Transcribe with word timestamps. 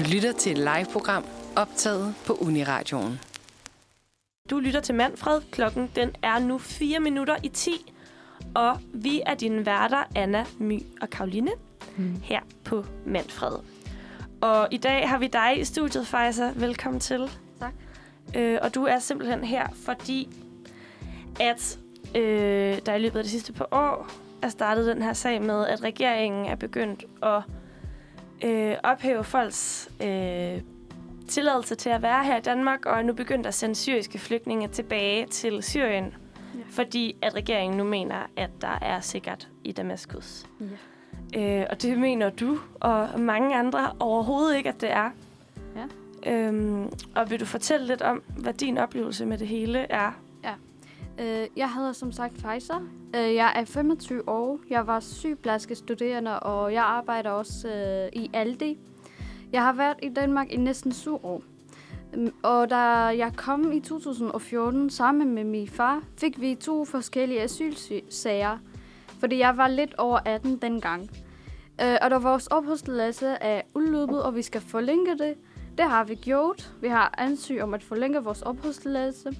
Du 0.00 0.04
lytter 0.04 0.32
til 0.32 0.52
et 0.52 0.58
live-program 0.58 1.24
optaget 1.56 2.14
på 2.26 2.32
Uniradioen. 2.32 3.20
Du 4.50 4.58
lytter 4.58 4.80
til 4.80 4.94
Manfred. 4.94 5.40
Klokken 5.50 5.90
den 5.96 6.10
er 6.22 6.38
nu 6.38 6.58
4 6.58 7.00
minutter 7.00 7.36
i 7.42 7.48
10. 7.48 7.92
Og 8.54 8.78
vi 8.94 9.22
er 9.26 9.34
dine 9.34 9.66
værter, 9.66 10.04
Anna, 10.16 10.44
My 10.58 10.82
og 11.02 11.10
Karoline, 11.10 11.50
mm. 11.96 12.20
her 12.22 12.40
på 12.64 12.84
Manfred. 13.06 13.58
Og 14.40 14.68
i 14.70 14.76
dag 14.76 15.08
har 15.08 15.18
vi 15.18 15.26
dig 15.26 15.60
i 15.60 15.64
studiet, 15.64 16.06
Fejsa. 16.06 16.50
Velkommen 16.56 17.00
til. 17.00 17.30
Tak. 17.60 17.72
Øh, 18.36 18.58
og 18.62 18.74
du 18.74 18.84
er 18.84 18.98
simpelthen 18.98 19.44
her, 19.44 19.66
fordi 19.84 20.28
at 21.40 21.78
øh, 22.14 22.78
der 22.86 22.94
i 22.94 22.98
løbet 22.98 23.18
af 23.18 23.24
de 23.24 23.30
sidste 23.30 23.52
par 23.52 23.68
år 23.72 24.10
er 24.42 24.48
startet 24.48 24.86
den 24.86 25.02
her 25.02 25.12
sag 25.12 25.42
med, 25.42 25.66
at 25.66 25.82
regeringen 25.82 26.46
er 26.46 26.56
begyndt 26.56 27.04
at 27.22 27.42
øh, 28.44 28.76
ophæve 28.82 29.24
folks 29.24 29.90
øh, 30.02 30.60
tilladelse 31.28 31.74
til 31.74 31.90
at 31.90 32.02
være 32.02 32.24
her 32.24 32.36
i 32.36 32.40
Danmark, 32.40 32.86
og 32.86 32.98
er 32.98 33.02
nu 33.02 33.12
begyndt 33.12 33.46
at 33.46 33.54
sende 33.54 33.74
syriske 33.74 34.18
flygtninge 34.18 34.68
tilbage 34.68 35.26
til 35.26 35.62
Syrien, 35.62 36.04
ja. 36.04 36.60
fordi 36.70 37.16
at 37.22 37.34
regeringen 37.34 37.78
nu 37.78 37.84
mener, 37.84 38.16
at 38.36 38.50
der 38.60 38.78
er 38.82 39.00
sikkert 39.00 39.48
i 39.64 39.72
Damaskus. 39.72 40.46
Ja. 40.60 41.60
Øh, 41.60 41.66
og 41.70 41.82
det 41.82 41.98
mener 41.98 42.30
du 42.30 42.58
og 42.80 43.20
mange 43.20 43.56
andre 43.56 43.92
overhovedet 44.00 44.56
ikke, 44.56 44.68
at 44.68 44.80
det 44.80 44.90
er. 44.92 45.10
Ja. 45.76 45.86
Øhm, 46.32 46.90
og 47.14 47.30
vil 47.30 47.40
du 47.40 47.44
fortælle 47.44 47.86
lidt 47.86 48.02
om, 48.02 48.22
hvad 48.36 48.52
din 48.54 48.78
oplevelse 48.78 49.26
med 49.26 49.38
det 49.38 49.46
hele 49.46 49.78
er? 49.78 50.12
Øh, 51.20 51.46
jeg 51.56 51.72
hedder 51.72 51.92
som 51.92 52.12
sagt 52.12 52.34
Pfizer. 52.34 52.80
Øh, 53.16 53.34
jeg 53.34 53.52
er 53.56 53.64
25 53.64 54.28
år. 54.28 54.58
Jeg 54.70 54.86
var 54.86 55.00
sygeplejerskestuderende, 55.00 56.40
og 56.40 56.72
jeg 56.72 56.82
arbejder 56.82 57.30
også 57.30 57.68
øh, 57.68 58.20
i 58.22 58.30
Aldi. 58.32 58.78
Jeg 59.52 59.62
har 59.62 59.72
været 59.72 59.96
i 60.02 60.08
Danmark 60.08 60.50
i 60.50 60.56
næsten 60.56 60.92
syv 60.92 61.14
år. 61.22 61.42
Mm, 62.14 62.32
og 62.42 62.70
da 62.70 62.76
jeg 63.06 63.32
kom 63.36 63.72
i 63.72 63.80
2014 63.80 64.90
sammen 64.90 65.34
med 65.34 65.44
min 65.44 65.68
far, 65.68 66.02
fik 66.18 66.40
vi 66.40 66.54
to 66.54 66.84
forskellige 66.84 67.42
asylsager, 67.42 68.58
fordi 69.18 69.38
jeg 69.38 69.56
var 69.56 69.68
lidt 69.68 69.94
over 69.98 70.18
18 70.24 70.56
dengang. 70.56 71.10
Øh, 71.82 71.96
og 72.02 72.10
da 72.10 72.18
vores 72.18 72.46
opholdstilladelse 72.46 73.26
er 73.26 73.62
udløbet, 73.74 74.22
og 74.22 74.34
vi 74.34 74.42
skal 74.42 74.60
forlænge 74.60 75.18
det, 75.18 75.34
det 75.78 75.84
har 75.84 76.04
vi 76.04 76.14
gjort. 76.14 76.74
Vi 76.80 76.88
har 76.88 77.14
ansøgt 77.18 77.62
om 77.62 77.74
at 77.74 77.82
forlænge 77.82 78.18
vores 78.18 78.42
opholdstilladelse. 78.42 79.36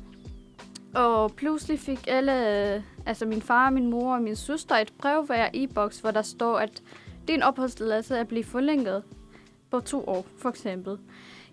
Og 0.95 1.33
pludselig 1.33 1.79
fik 1.79 2.05
alle, 2.09 2.33
øh, 2.75 2.83
altså 3.07 3.27
min 3.27 3.43
far, 3.43 3.71
min 3.71 3.91
mor 3.91 4.15
og 4.15 4.23
min 4.23 4.37
søster, 4.37 4.75
et 4.75 4.93
brev 4.99 5.23
hver 5.27 5.49
e-boks, 5.55 6.01
hvor 6.01 6.11
der 6.11 6.23
står, 6.23 6.59
at 6.59 6.83
din 7.29 7.43
opholdstilladelse 7.43 8.17
er 8.17 8.25
blevet 8.25 8.47
forlænget 8.47 9.03
på 9.71 9.81
to 9.81 10.05
år, 10.07 10.27
for 10.39 10.49
eksempel. 10.49 10.99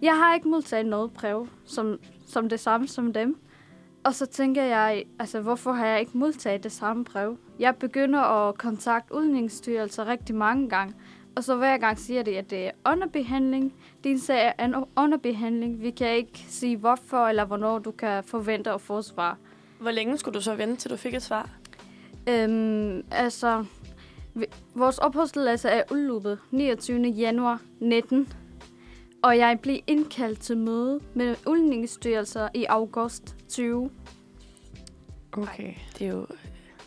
Jeg 0.01 0.17
har 0.17 0.35
ikke 0.35 0.47
modtaget 0.47 0.85
noget 0.85 1.13
brev, 1.13 1.47
som, 1.65 1.99
som 2.27 2.49
det 2.49 2.59
samme 2.59 2.87
som 2.87 3.13
dem. 3.13 3.37
Og 4.03 4.13
så 4.13 4.25
tænker 4.25 4.63
jeg, 4.63 5.03
altså 5.19 5.41
hvorfor 5.41 5.71
har 5.71 5.85
jeg 5.85 5.99
ikke 5.99 6.17
modtaget 6.17 6.63
det 6.63 6.71
samme 6.71 7.05
brev? 7.05 7.37
Jeg 7.59 7.75
begynder 7.75 8.19
at 8.19 8.57
kontakte 8.57 9.15
udlændingsstyrelser 9.15 10.07
rigtig 10.07 10.35
mange 10.35 10.69
gange. 10.69 10.93
Og 11.37 11.43
så 11.43 11.55
hver 11.55 11.77
gang 11.77 11.99
siger 11.99 12.23
de, 12.23 12.37
at 12.37 12.49
det 12.49 12.65
er 12.67 12.71
underbehandling. 12.91 13.73
Din 14.03 14.19
sag 14.19 14.53
er 14.57 14.65
en 14.65 14.75
underbehandling. 14.97 15.81
Vi 15.81 15.91
kan 15.91 16.15
ikke 16.15 16.45
sige 16.47 16.77
hvorfor 16.77 17.27
eller 17.27 17.45
hvornår 17.45 17.79
du 17.79 17.91
kan 17.91 18.23
forvente 18.23 18.71
at 18.71 18.81
få 18.81 19.01
svar. 19.01 19.37
Hvor 19.79 19.91
længe 19.91 20.17
skulle 20.17 20.35
du 20.35 20.41
så 20.41 20.55
vente, 20.55 20.75
til 20.75 20.91
du 20.91 20.95
fik 20.97 21.13
et 21.13 21.21
svar? 21.23 21.49
Øhm, 22.29 23.03
altså, 23.11 23.65
vi- 24.33 24.45
vores 24.75 24.97
opholdstilladelse 24.97 25.69
er 25.69 25.83
udløbet 25.91 26.39
29. 26.51 27.07
januar 27.09 27.61
19. 27.79 28.33
Og 29.23 29.37
jeg 29.37 29.59
blev 29.61 29.77
indkaldt 29.87 30.39
til 30.39 30.57
møde 30.57 30.99
med 31.13 31.35
udlændingsstyrelser 31.47 32.47
i 32.53 32.65
august 32.65 33.35
20. 33.49 33.89
Okay. 35.31 35.73
Det 35.99 36.07
er 36.07 36.11
jo 36.11 36.25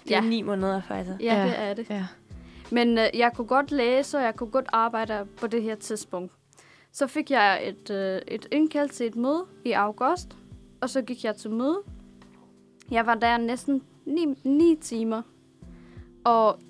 det 0.05 0.11
Ja. 0.11 0.17
er 0.17 0.21
ni 0.29 0.43
måneder, 0.43 0.83
faktisk. 0.89 1.21
Ja, 1.21 1.35
Ja. 1.35 1.45
det 1.47 1.59
er 1.59 1.75
det. 1.75 1.91
Ja. 1.91 2.07
Men 2.73 2.99
øh, 2.99 3.05
jeg 3.15 3.33
kunne 3.37 3.47
godt 3.47 3.71
læse, 3.71 4.19
og 4.19 4.25
jeg 4.25 4.37
kunne 4.37 4.51
godt 4.51 4.67
arbejde 4.73 5.27
på 5.37 5.47
det 5.47 5.63
her 5.63 5.75
tidspunkt. 5.75 6.33
Så 6.93 7.07
fik 7.07 7.31
jeg 7.31 7.69
et, 7.69 7.91
øh, 7.91 8.21
et 8.29 8.49
indkald 8.53 8.89
til 8.89 9.07
et 9.07 9.17
møde 9.17 9.45
i 9.65 9.73
august, 9.73 10.37
og 10.81 10.91
så 10.91 11.03
gik 11.03 11.25
jeg 11.25 11.37
til 11.37 11.51
møde. 11.51 11.79
Jeg 12.91 13.07
var 13.07 13.15
der 13.15 13.39
næsten 13.39 13.83
9, 14.07 14.35
9 14.45 14.77
timer, 14.81 15.23
og 16.25 16.61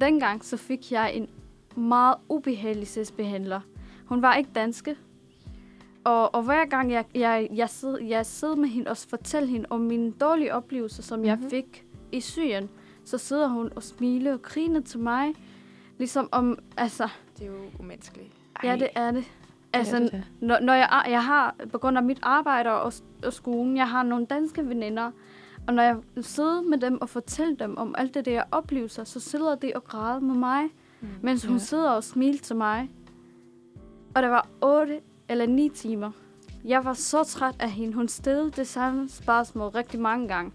dengang 0.00 0.44
så 0.44 0.56
fik 0.56 0.92
jeg 0.92 1.14
en 1.14 1.28
meget 1.76 2.14
ubehagelig 2.28 2.88
sagsbehandler. 2.88 3.60
Hun 4.06 4.22
var 4.22 4.34
ikke 4.34 4.50
danske, 4.54 4.96
og, 6.04 6.34
og 6.34 6.42
hver 6.42 6.66
gang 6.66 6.92
jeg, 6.92 7.04
jeg, 7.14 7.48
jeg, 7.54 7.70
sid, 7.70 7.98
jeg 8.00 8.26
sidder 8.26 8.56
med 8.56 8.68
hende 8.68 8.90
og 8.90 8.96
fortæller 8.96 9.48
hende 9.48 9.66
om 9.70 9.80
mine 9.80 10.12
dårlige 10.12 10.54
oplevelser, 10.54 11.02
som 11.02 11.18
mm-hmm. 11.18 11.28
jeg 11.28 11.50
fik 11.50 11.84
i 12.12 12.20
Syrien, 12.20 12.70
så 13.08 13.18
sidder 13.18 13.48
hun 13.48 13.70
og 13.76 13.82
smiler 13.82 14.32
og 14.32 14.42
griner 14.42 14.80
til 14.80 15.00
mig. 15.00 15.34
Ligesom 15.98 16.28
om, 16.32 16.58
altså, 16.76 17.08
Det 17.38 17.42
er 17.46 17.50
jo 17.50 17.56
umenneskeligt. 17.78 18.32
ja, 18.62 18.76
det 18.76 18.88
er 18.94 19.10
det. 19.10 19.24
Altså, 19.72 19.98
det 19.98 20.12
det. 20.12 20.24
når, 20.40 20.60
når 20.60 20.72
jeg, 20.74 20.88
ar- 20.90 21.08
jeg 21.08 21.24
har, 21.24 21.54
på 21.72 21.78
grund 21.78 21.96
af 21.98 22.04
mit 22.04 22.18
arbejde 22.22 22.70
og, 22.70 22.92
og 23.24 23.32
skolen, 23.32 23.76
jeg 23.76 23.88
har 23.90 24.02
nogle 24.02 24.26
danske 24.26 24.68
veninder, 24.68 25.10
og 25.66 25.74
når 25.74 25.82
jeg 25.82 25.96
sidder 26.20 26.60
med 26.62 26.78
dem 26.78 27.00
og 27.00 27.08
fortæller 27.08 27.56
dem 27.56 27.76
om 27.76 27.94
alt 27.98 28.14
det, 28.14 28.24
der 28.24 28.32
jeg 28.32 28.44
oplevelser, 28.50 29.04
så 29.04 29.20
sidder 29.20 29.54
de 29.54 29.72
og 29.74 29.84
græder 29.84 30.20
med 30.20 30.34
mig, 30.34 30.64
mm, 31.00 31.08
mens 31.22 31.44
hun 31.44 31.56
ja. 31.56 31.62
sidder 31.62 31.90
og 31.90 32.04
smiler 32.04 32.38
til 32.38 32.56
mig. 32.56 32.90
Og 34.14 34.22
det 34.22 34.30
var 34.30 34.48
8 34.62 35.00
eller 35.28 35.46
9 35.46 35.68
timer. 35.68 36.10
Jeg 36.64 36.84
var 36.84 36.92
så 36.94 37.24
træt 37.24 37.54
af 37.60 37.70
hende. 37.70 37.94
Hun 37.94 38.08
stillede 38.08 38.50
det 38.50 38.66
samme 38.66 39.08
spørgsmål 39.08 39.68
rigtig 39.68 40.00
mange 40.00 40.28
gange. 40.28 40.52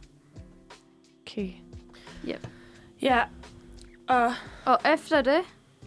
Okay. 1.27 1.49
Ja. 3.01 3.23
Og 4.09 4.31
Og 4.65 4.77
efter 4.93 5.21
det, 5.21 5.41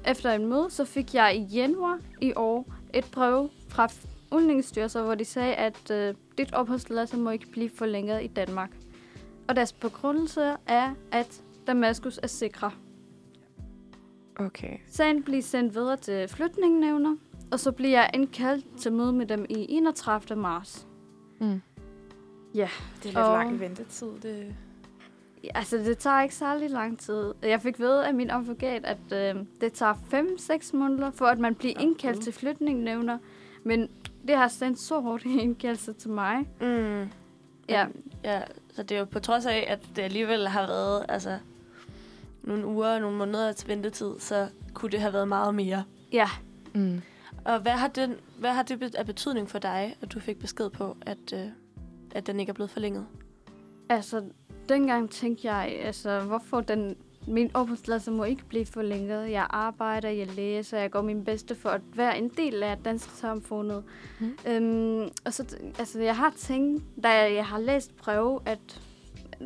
efter 0.07 0.33
en 0.33 0.47
møde, 0.47 0.67
så 0.71 0.85
fik 0.85 1.15
jeg 1.15 1.37
i 1.37 1.41
januar 1.43 1.99
i 2.21 2.33
år 2.37 2.75
et 2.95 3.05
brev 3.13 3.51
fra 3.69 3.89
Udlændingsstyrelsen, 4.33 5.05
hvor 5.05 5.15
de 5.15 5.25
sagde, 5.25 5.55
at 5.55 5.91
øh, 5.91 6.15
dit 6.39 6.53
opholdstilladelse 6.53 7.17
må 7.17 7.31
ikke 7.31 7.47
blive 7.51 7.71
forlænget 7.71 8.23
i 8.25 8.27
Danmark. 8.27 8.71
Og 9.49 9.57
deres 9.57 9.73
begrundelse 9.73 10.57
er, 10.67 10.95
at 11.13 11.43
Damaskus 11.67 12.21
er 12.23 12.27
sikre. 12.27 12.71
Okay. 14.41 14.79
Sagen 14.89 15.23
bliver 15.23 15.43
sendt 15.43 15.75
videre 15.75 15.97
til 15.97 16.29
flytningnævner, 16.29 17.17
og 17.53 17.61
så 17.61 17.73
bliver 17.73 17.91
jeg 17.91 18.11
indkaldt 18.15 18.65
til 18.79 18.93
møde 18.93 19.13
med 19.13 19.27
dem 19.27 19.47
i 19.49 19.67
31. 19.69 20.41
marts. 20.41 20.87
Mm. 21.41 21.61
Det 22.55 22.63
er 22.63 22.69
lidt 23.05 23.17
Og- 23.17 23.33
lang 23.39 23.61
ventetid. 23.61 24.07
Det... 24.23 24.55
Altså, 25.55 25.77
det 25.77 25.99
tager 25.99 26.23
ikke 26.23 26.35
særlig 26.35 26.71
lang 26.71 26.99
tid. 26.99 27.35
Jeg 27.43 27.63
fik 27.63 27.81
ved 27.81 27.99
af 27.99 28.15
min 28.15 28.31
advokat, 28.31 28.85
at 28.85 29.13
øh, 29.37 29.43
det 29.61 29.73
tager 29.73 29.95
5-6 30.73 30.77
måneder, 30.77 31.11
for 31.11 31.27
at 31.27 31.39
man 31.39 31.55
bliver 31.55 31.75
indkaldt 31.81 32.17
gud. 32.17 32.23
til 32.23 32.33
flytningnævner. 32.33 33.19
Men 33.65 33.89
det 34.29 34.37
har 34.37 34.49
sendt 34.49 34.79
så 34.81 35.01
hårdt 35.01 35.25
en 35.25 35.41
indkaldelse 35.41 35.93
til 35.93 36.11
mig. 36.11 36.49
mm, 36.61 37.09
Ja, 37.69 37.87
Ja, 38.25 38.43
så 38.73 38.83
det 38.83 38.95
er 38.95 38.99
jo 38.99 39.05
på 39.05 39.21
trods 39.21 39.47
af, 39.47 39.65
at 39.69 39.79
det 39.97 40.03
alligevel 40.03 40.49
har 40.49 40.67
været 40.67 41.07
altså, 41.09 41.39
nogle 42.43 42.67
uger, 42.67 42.99
nogle 42.99 43.17
måneder 43.19 43.53
til 43.53 43.69
ventetid, 43.69 44.11
så 44.19 44.49
kunne 44.75 44.91
det 44.91 45.01
have 45.01 45.13
været 45.13 45.29
meget 45.29 45.55
mere. 45.55 45.85
ja. 46.13 46.29
Mm. 46.75 47.03
Og 47.45 47.59
hvad 47.61 47.73
har, 47.73 47.89
den, 47.89 48.15
hvad 48.39 48.51
har 48.51 48.63
det 48.63 48.95
af 48.95 49.07
betydning 49.07 49.51
for 49.51 49.59
dig, 49.59 49.97
at 50.03 50.13
du 50.13 50.21
fik 50.21 50.39
besked 50.39 50.71
på, 50.71 50.97
at, 51.01 51.33
øh, 51.35 51.47
at 52.15 52.27
den 52.27 52.41
ikke 52.41 52.51
er 52.51 52.55
blevet 52.55 52.71
forlænget? 52.71 53.07
Altså, 53.89 54.23
dengang 54.69 55.11
tænkte 55.11 55.53
jeg, 55.53 55.79
altså, 55.83 56.21
hvorfor 56.21 56.61
den, 56.61 56.97
min 57.29 57.51
opholdstilladelse 57.55 58.11
må 58.11 58.25
ikke 58.25 58.45
blive 58.49 58.67
forlænget. 58.67 59.31
Jeg 59.31 59.47
arbejder, 59.51 60.09
jeg 60.09 60.27
læser, 60.27 60.79
jeg 60.79 60.91
går 60.91 61.03
min 61.03 61.25
bedste 61.25 61.55
for 61.55 61.69
at 61.69 61.81
være 61.95 62.19
en 62.19 62.29
del 62.29 62.63
af 62.63 62.79
dansk 62.85 63.11
samfundet. 63.11 63.85
Mm. 64.21 64.37
Øhm, 64.49 65.09
og 65.25 65.33
så, 65.35 65.57
altså, 65.79 66.01
jeg 66.01 66.17
har 66.17 66.33
tænkt, 66.37 66.85
da 67.03 67.09
jeg 67.35 67.47
har 67.47 67.59
læst 67.59 67.97
breve, 67.97 68.41
at 68.47 68.81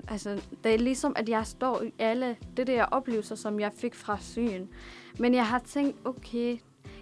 altså, 0.09 0.43
det 0.65 0.75
er 0.75 0.79
ligesom, 0.79 1.13
at 1.17 1.29
jeg 1.29 1.47
står 1.47 1.83
i 1.83 1.93
alle 1.99 2.37
det 2.57 2.67
der 2.67 2.85
oplevelser, 2.85 3.35
som 3.35 3.61
jeg 3.61 3.73
fik 3.77 3.95
fra 3.95 4.19
Syrien. 4.21 4.69
Men 5.19 5.35
jeg 5.35 5.47
har 5.47 5.59
tænkt, 5.59 5.97
okay, 6.05 6.59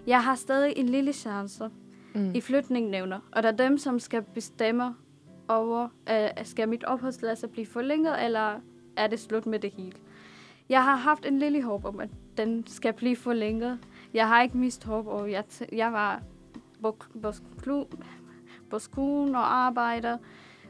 jeg 0.07 0.23
har 0.23 0.35
stadig 0.35 0.73
en 0.75 0.89
lille 0.89 1.13
chance 1.13 1.69
Mm. 2.15 2.31
i 2.35 2.41
flytningnævner, 2.41 3.19
og 3.31 3.43
der 3.43 3.51
er 3.51 3.55
dem, 3.55 3.77
som 3.77 3.99
skal 3.99 4.21
bestemme 4.21 4.95
over, 5.49 5.87
øh, 6.11 6.29
skal 6.43 6.69
mit 6.69 6.83
opholdstilladelse 6.83 7.47
blive 7.47 7.65
forlænget, 7.67 8.25
eller 8.25 8.59
er 8.97 9.07
det 9.07 9.19
slut 9.19 9.45
med 9.45 9.59
det 9.59 9.71
hele. 9.71 9.91
Jeg 10.69 10.83
har 10.83 10.95
haft 10.95 11.25
en 11.25 11.39
lille 11.39 11.63
håb 11.63 11.85
om, 11.85 11.99
at 11.99 12.09
den 12.37 12.67
skal 12.67 12.93
blive 12.93 13.15
forlænget. 13.15 13.79
Jeg 14.13 14.27
har 14.27 14.41
ikke 14.41 14.57
mist 14.57 14.83
håb, 14.83 15.07
og 15.07 15.31
jeg, 15.31 15.43
t- 15.51 15.75
jeg 15.77 15.93
var 15.93 16.21
på, 16.81 16.97
på, 17.21 17.31
på 18.69 18.79
skolen 18.79 19.35
og 19.35 19.53
arbejder, 19.55 20.17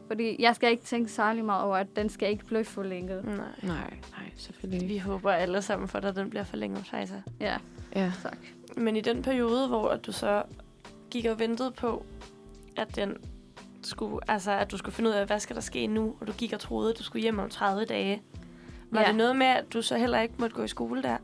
fordi 0.08 0.36
jeg 0.42 0.56
skal 0.56 0.72
ikke 0.72 0.84
tænke 0.84 1.12
særlig 1.12 1.46
meget 1.46 1.64
over, 1.64 1.76
at 1.78 1.96
den 1.96 2.10
skal 2.10 2.30
ikke 2.30 2.46
blive 2.46 2.64
forlænget. 2.64 3.26
Nej. 3.26 3.36
Nej, 3.64 3.94
nej, 4.18 4.32
selvfølgelig 4.36 4.90
Vi 4.90 4.98
håber 4.98 5.32
alle 5.32 5.62
sammen 5.62 5.88
for, 5.88 5.98
at 6.00 6.16
den 6.16 6.30
bliver 6.30 6.44
forlænget, 6.44 6.86
faktisk. 6.88 7.14
Ja, 7.40 7.58
Ja. 7.96 8.12
tak. 8.24 8.38
Men 8.78 8.96
i 8.96 9.02
den 9.02 9.22
periode, 9.22 9.68
hvor 9.68 9.90
at 9.90 10.06
du 10.06 10.12
så 10.12 10.44
gik 11.12 11.26
og 11.26 11.40
ventede 11.40 11.72
på, 11.72 12.06
at 12.78 12.96
den 12.96 13.18
skulle, 13.90 14.32
altså, 14.32 14.52
at 14.52 14.72
du 14.72 14.78
skulle 14.78 14.96
finde 14.96 15.10
ud 15.10 15.16
af, 15.16 15.26
hvad 15.28 15.40
skal 15.40 15.56
der 15.56 15.62
ske 15.62 15.88
nu, 15.88 16.16
og 16.22 16.28
du 16.28 16.32
gik 16.34 16.54
og 16.54 16.60
troede, 16.60 16.92
at 16.92 16.98
du 16.98 17.04
skulle 17.04 17.22
hjem 17.22 17.40
om 17.40 17.50
30 17.50 17.86
dage. 17.86 18.22
Var 18.92 19.02
Ja. 19.02 19.08
det 19.08 19.16
noget 19.16 19.36
med, 19.36 19.46
at 19.48 19.66
du 19.74 19.82
så 19.82 19.98
heller 19.98 20.20
ikke 20.20 20.34
måtte 20.40 20.56
gå 20.56 20.64
i 20.64 20.68
skole 20.68 21.04
der? 21.04 21.18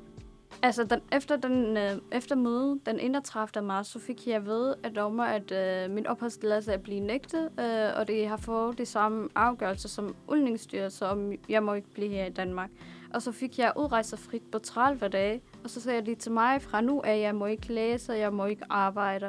Altså, 0.61 0.83
den, 0.83 0.99
efter, 1.11 1.35
den, 1.35 1.77
øh, 1.77 1.91
efter 2.11 2.35
mødet 2.35 2.79
den 2.85 2.99
31. 2.99 3.65
marts, 3.65 3.89
så 3.89 3.99
fik 3.99 4.27
jeg 4.27 4.45
ved 4.45 4.73
at 4.83 4.95
dommer, 4.95 5.23
at 5.23 5.51
øh, 5.51 5.91
min 5.95 6.07
opholdstilladelse 6.07 6.73
er 6.73 6.77
blevet 6.77 7.03
nægtet, 7.03 7.49
øh, 7.59 7.99
og 7.99 8.07
det 8.07 8.27
har 8.27 8.37
fået 8.37 8.77
det 8.77 8.87
samme 8.87 9.29
afgørelse 9.35 9.89
som 9.89 10.15
Uldningsstyrelse, 10.27 11.05
om 11.05 11.31
jeg 11.49 11.63
må 11.63 11.73
ikke 11.73 11.89
blive 11.93 12.09
her 12.09 12.25
i 12.25 12.29
Danmark. 12.29 12.69
Og 13.13 13.21
så 13.21 13.31
fik 13.31 13.59
jeg 13.59 13.73
udrejsefrit 13.77 14.41
på 14.51 14.59
30 14.59 15.07
dage, 15.07 15.41
og 15.63 15.69
så 15.69 15.81
sagde 15.81 16.05
de 16.05 16.15
til 16.15 16.31
mig 16.31 16.61
fra 16.61 16.81
nu 16.81 17.01
af, 17.01 17.13
at 17.13 17.19
jeg 17.21 17.35
må 17.35 17.45
ikke 17.45 17.73
læse, 17.73 18.11
og 18.11 18.19
jeg 18.19 18.33
må 18.33 18.45
ikke 18.45 18.63
arbejde. 18.69 19.25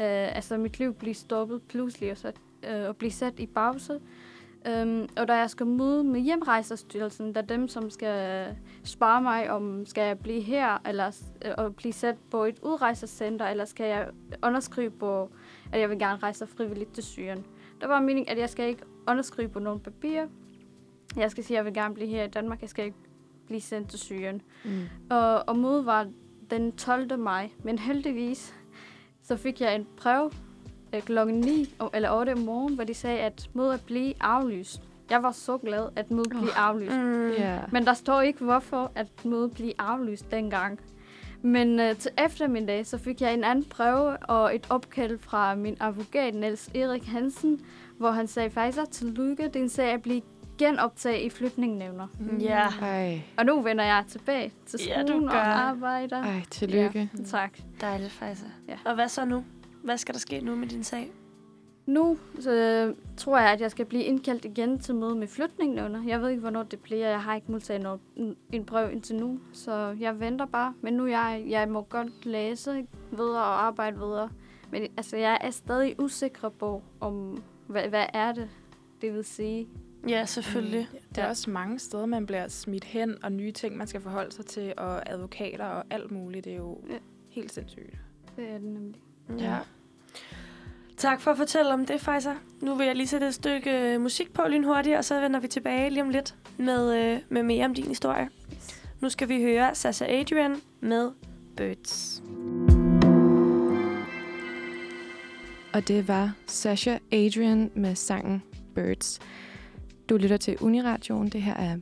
Øh, 0.00 0.36
altså, 0.36 0.56
mit 0.56 0.78
liv 0.78 0.94
bliver 0.94 1.14
stoppet 1.14 1.62
pludselig 1.62 2.10
og, 2.10 2.16
sat, 2.16 2.36
øh, 2.68 2.88
og 2.88 2.96
bliver 2.96 3.10
sat 3.10 3.40
i 3.40 3.46
pause. 3.46 4.00
Um, 4.82 5.08
og 5.16 5.28
da 5.28 5.34
jeg 5.34 5.50
skal 5.50 5.66
møde 5.66 6.04
med 6.04 6.20
hjemrejserstyrelsen, 6.20 7.34
der 7.34 7.42
er 7.42 7.46
dem, 7.46 7.68
som 7.68 7.90
skal 7.90 8.46
spørge 8.84 9.22
mig, 9.22 9.50
om 9.50 9.86
skal 9.86 10.06
jeg 10.06 10.18
blive 10.18 10.40
her, 10.40 10.78
eller 10.88 11.20
øh, 11.44 11.52
og 11.58 11.76
blive 11.76 11.92
sat 11.92 12.16
på 12.30 12.44
et 12.44 12.58
udrejsecenter, 12.62 13.46
eller 13.46 13.64
skal 13.64 13.86
jeg 13.86 14.08
underskrive 14.42 14.90
på, 14.90 15.30
at 15.72 15.80
jeg 15.80 15.90
vil 15.90 15.98
gerne 15.98 16.18
rejse 16.22 16.46
frivilligt 16.46 16.92
til 16.92 17.04
Syrien. 17.04 17.46
Der 17.80 17.86
var 17.86 18.00
meningen, 18.00 18.32
at 18.32 18.38
jeg 18.38 18.50
skal 18.50 18.68
ikke 18.68 18.82
underskrive 19.08 19.48
på 19.48 19.58
nogle 19.58 19.80
papirer. 19.80 20.26
Jeg 21.16 21.30
skal 21.30 21.44
sige, 21.44 21.56
at 21.56 21.58
jeg 21.58 21.64
vil 21.64 21.74
gerne 21.74 21.94
blive 21.94 22.08
her 22.08 22.24
i 22.24 22.28
Danmark. 22.28 22.60
Jeg 22.60 22.70
skal 22.70 22.84
ikke 22.84 22.98
blive 23.46 23.60
sendt 23.60 23.90
til 23.90 23.98
Syrien. 23.98 24.42
Mm. 24.64 24.82
Og, 25.10 25.48
og 25.48 25.58
mødet 25.58 25.86
var 25.86 26.08
den 26.50 26.72
12. 26.72 27.18
maj. 27.18 27.50
Men 27.64 27.78
heldigvis, 27.78 28.54
så 29.22 29.36
fik 29.36 29.60
jeg 29.60 29.74
en 29.74 29.80
øh, 29.80 30.45
klokken 31.00 31.40
9 31.40 31.74
o- 31.82 31.88
eller 31.94 32.10
8 32.10 32.32
om 32.32 32.38
morgenen, 32.38 32.74
hvor 32.74 32.84
de 32.84 32.94
sagde, 32.94 33.18
at 33.20 33.50
mødet 33.54 33.80
blev 33.86 34.12
aflyst. 34.20 34.80
Jeg 35.10 35.22
var 35.22 35.32
så 35.32 35.58
glad, 35.58 35.88
at 35.96 36.10
mødet 36.10 36.28
blev 36.30 36.48
aflyst. 36.56 36.96
Mm. 36.96 37.30
Ja. 37.30 37.58
Men 37.72 37.84
der 37.86 37.94
står 37.94 38.20
ikke, 38.20 38.44
hvorfor 38.44 38.90
at 38.94 39.06
mødet 39.24 39.52
blev 39.54 39.70
aflyst 39.78 40.30
dengang. 40.30 40.80
Men 41.42 41.80
øh, 41.80 41.96
til 41.96 42.10
eftermiddag, 42.24 42.86
så 42.86 42.98
fik 42.98 43.20
jeg 43.20 43.34
en 43.34 43.44
anden 43.44 43.64
prøve 43.64 44.16
og 44.16 44.54
et 44.54 44.66
opkald 44.70 45.18
fra 45.18 45.54
min 45.54 45.76
advokat, 45.80 46.34
Niels 46.34 46.68
Erik 46.74 47.04
Hansen, 47.04 47.60
hvor 47.98 48.10
han 48.10 48.26
sagde 48.26 48.50
faktisk 48.50 48.78
at 48.78 48.88
tillykke, 48.88 49.48
din 49.54 49.68
sag 49.68 49.92
er 49.92 49.96
blevet 49.98 50.22
genoptaget 50.58 51.22
i 51.24 51.30
flytningnævner. 51.30 52.06
Mm. 52.20 52.38
Ja. 52.38 52.66
Ej, 52.82 53.20
Og 53.36 53.46
nu 53.46 53.60
vender 53.60 53.84
jeg 53.84 54.04
tilbage 54.08 54.52
til 54.66 54.80
Ja, 54.88 55.02
du 55.02 55.06
skolen 55.06 55.24
og 55.28 55.34
gør. 55.34 55.40
arbejder. 55.40 56.22
ej, 56.22 56.42
tillykke. 56.50 57.10
Ja, 57.18 57.24
tak. 57.24 57.58
Dejligt, 57.80 58.12
faktisk. 58.12 58.42
Ja. 58.68 58.74
Og 58.84 58.94
hvad 58.94 59.08
så 59.08 59.24
nu? 59.24 59.44
Hvad 59.86 59.98
skal 59.98 60.14
der 60.14 60.18
ske 60.20 60.40
nu 60.40 60.56
med 60.56 60.68
din 60.68 60.84
sag? 60.84 61.12
Nu 61.86 62.18
så, 62.40 62.94
tror 63.16 63.38
jeg, 63.38 63.50
at 63.52 63.60
jeg 63.60 63.70
skal 63.70 63.86
blive 63.86 64.02
indkaldt 64.02 64.44
igen 64.44 64.78
til 64.78 64.94
møde 64.94 65.14
med 65.14 65.26
flytningnævner. 65.26 66.04
Jeg 66.06 66.22
ved 66.22 66.28
ikke, 66.28 66.40
hvornår 66.40 66.62
det 66.62 66.80
bliver. 66.80 67.08
Jeg 67.08 67.22
har 67.22 67.34
ikke 67.34 67.52
modtaget 67.52 67.82
noget, 67.82 68.00
en 68.52 68.64
brev 68.64 68.92
indtil 68.92 69.16
nu, 69.16 69.40
så 69.52 69.96
jeg 70.00 70.20
venter 70.20 70.46
bare. 70.46 70.74
Men 70.80 70.94
nu 70.94 71.06
jeg, 71.06 71.44
jeg 71.48 71.68
må 71.68 71.82
godt 71.82 72.26
læse 72.26 72.86
videre 73.10 73.42
og 73.44 73.64
arbejde 73.66 73.96
videre. 73.96 74.30
Men 74.70 74.82
altså, 74.96 75.16
jeg 75.16 75.38
er 75.40 75.50
stadig 75.50 75.94
usikker 76.00 76.48
på, 76.48 76.82
om 77.00 77.42
hvad, 77.66 77.88
hvad 77.88 78.06
er 78.14 78.32
det, 78.32 78.48
det 79.00 79.14
vil 79.14 79.24
sige. 79.24 79.68
Ja, 80.08 80.24
selvfølgelig. 80.24 80.88
Mm. 80.92 80.98
Der 81.14 81.22
er 81.22 81.28
også 81.28 81.50
mange 81.50 81.78
steder, 81.78 82.06
man 82.06 82.26
bliver 82.26 82.48
smidt 82.48 82.84
hen, 82.84 83.24
og 83.24 83.32
nye 83.32 83.52
ting, 83.52 83.76
man 83.76 83.86
skal 83.86 84.00
forholde 84.00 84.32
sig 84.32 84.46
til, 84.46 84.72
og 84.76 85.10
advokater 85.12 85.64
og 85.66 85.84
alt 85.90 86.10
muligt. 86.10 86.44
Det 86.44 86.52
er 86.52 86.56
jo 86.56 86.78
Ja. 86.90 86.98
helt 87.28 87.52
sindssygt. 87.52 87.96
Det 88.36 88.48
er 88.50 88.58
det 88.58 88.62
nemlig. 88.68 89.00
Ja. 89.38 89.58
Tak 90.96 91.20
for 91.20 91.30
at 91.30 91.36
fortælle 91.36 91.72
om 91.72 91.86
det, 91.86 92.00
Faisa. 92.00 92.32
Nu 92.62 92.74
vil 92.74 92.86
jeg 92.86 92.96
lige 92.96 93.06
sætte 93.06 93.26
et 93.26 93.34
stykke 93.34 93.94
øh, 93.94 94.00
musik 94.00 94.32
på 94.32 94.42
lynhurtigt, 94.48 94.96
og 94.96 95.04
så 95.04 95.20
vender 95.20 95.40
vi 95.40 95.48
tilbage 95.48 95.90
lige 95.90 96.02
om 96.02 96.10
lidt 96.10 96.34
med, 96.56 96.96
øh, 96.96 97.20
med 97.28 97.42
mere 97.42 97.64
om 97.64 97.74
din 97.74 97.86
historie. 97.86 98.28
Nu 99.00 99.08
skal 99.08 99.28
vi 99.28 99.42
høre 99.42 99.74
Sasha 99.74 100.20
Adrian 100.20 100.56
med 100.80 101.10
Birds. 101.56 102.22
Og 105.74 105.88
det 105.88 106.08
var 106.08 106.32
Sasha 106.46 106.98
Adrian 107.12 107.70
med 107.74 107.94
sangen 107.94 108.42
Birds. 108.74 109.20
Du 110.08 110.16
lytter 110.16 110.36
til 110.36 110.56
Uniradioen. 110.60 111.28
Det 111.28 111.42
her 111.42 111.54
er 111.54 111.76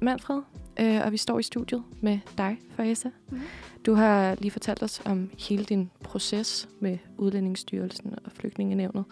Manfred, 0.00 0.42
øh, 0.80 1.00
og 1.04 1.12
vi 1.12 1.16
står 1.16 1.38
i 1.38 1.42
studiet 1.42 1.82
med 2.00 2.18
dig, 2.38 2.58
Faresa. 2.70 3.08
Mhm. 3.30 3.40
Du 3.86 3.94
har 3.94 4.34
lige 4.34 4.50
fortalt 4.50 4.82
os 4.82 5.02
om 5.04 5.30
hele 5.48 5.64
din 5.64 5.90
proces 6.04 6.68
med 6.80 6.98
Udlændingsstyrelsen 7.18 8.14
og 8.24 8.32
Flygtningenævnet 8.32 9.04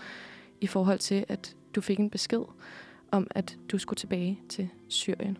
i 0.61 0.67
forhold 0.67 0.99
til, 0.99 1.25
at 1.29 1.57
du 1.75 1.81
fik 1.81 1.99
en 1.99 2.11
besked 2.11 2.43
om, 3.11 3.27
at 3.31 3.59
du 3.73 3.79
skulle 3.79 3.97
tilbage 3.97 4.41
til 4.49 4.69
Syrien. 4.89 5.39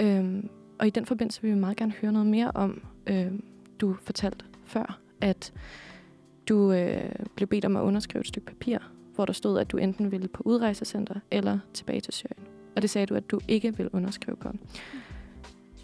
Øhm, 0.00 0.48
og 0.78 0.86
i 0.86 0.90
den 0.90 1.06
forbindelse 1.06 1.42
vil 1.42 1.50
vi 1.50 1.56
meget 1.56 1.76
gerne 1.76 1.92
høre 1.92 2.12
noget 2.12 2.28
mere 2.28 2.50
om, 2.54 2.82
øhm, 3.06 3.44
du 3.80 3.96
fortalte 4.02 4.44
før, 4.64 4.98
at 5.20 5.52
du 6.48 6.72
øh, 6.72 7.12
blev 7.34 7.48
bedt 7.48 7.64
om 7.64 7.76
at 7.76 7.80
underskrive 7.80 8.20
et 8.20 8.26
stykke 8.26 8.46
papir, 8.46 8.78
hvor 9.14 9.24
der 9.24 9.32
stod, 9.32 9.58
at 9.58 9.70
du 9.70 9.76
enten 9.76 10.12
ville 10.12 10.28
på 10.28 10.42
udrejsecenter 10.46 11.14
eller 11.30 11.58
tilbage 11.74 12.00
til 12.00 12.12
Syrien. 12.12 12.46
Og 12.76 12.82
det 12.82 12.90
sagde 12.90 13.06
du, 13.06 13.14
at 13.14 13.30
du 13.30 13.40
ikke 13.48 13.76
vil 13.76 13.88
underskrive 13.92 14.36
på. 14.36 14.52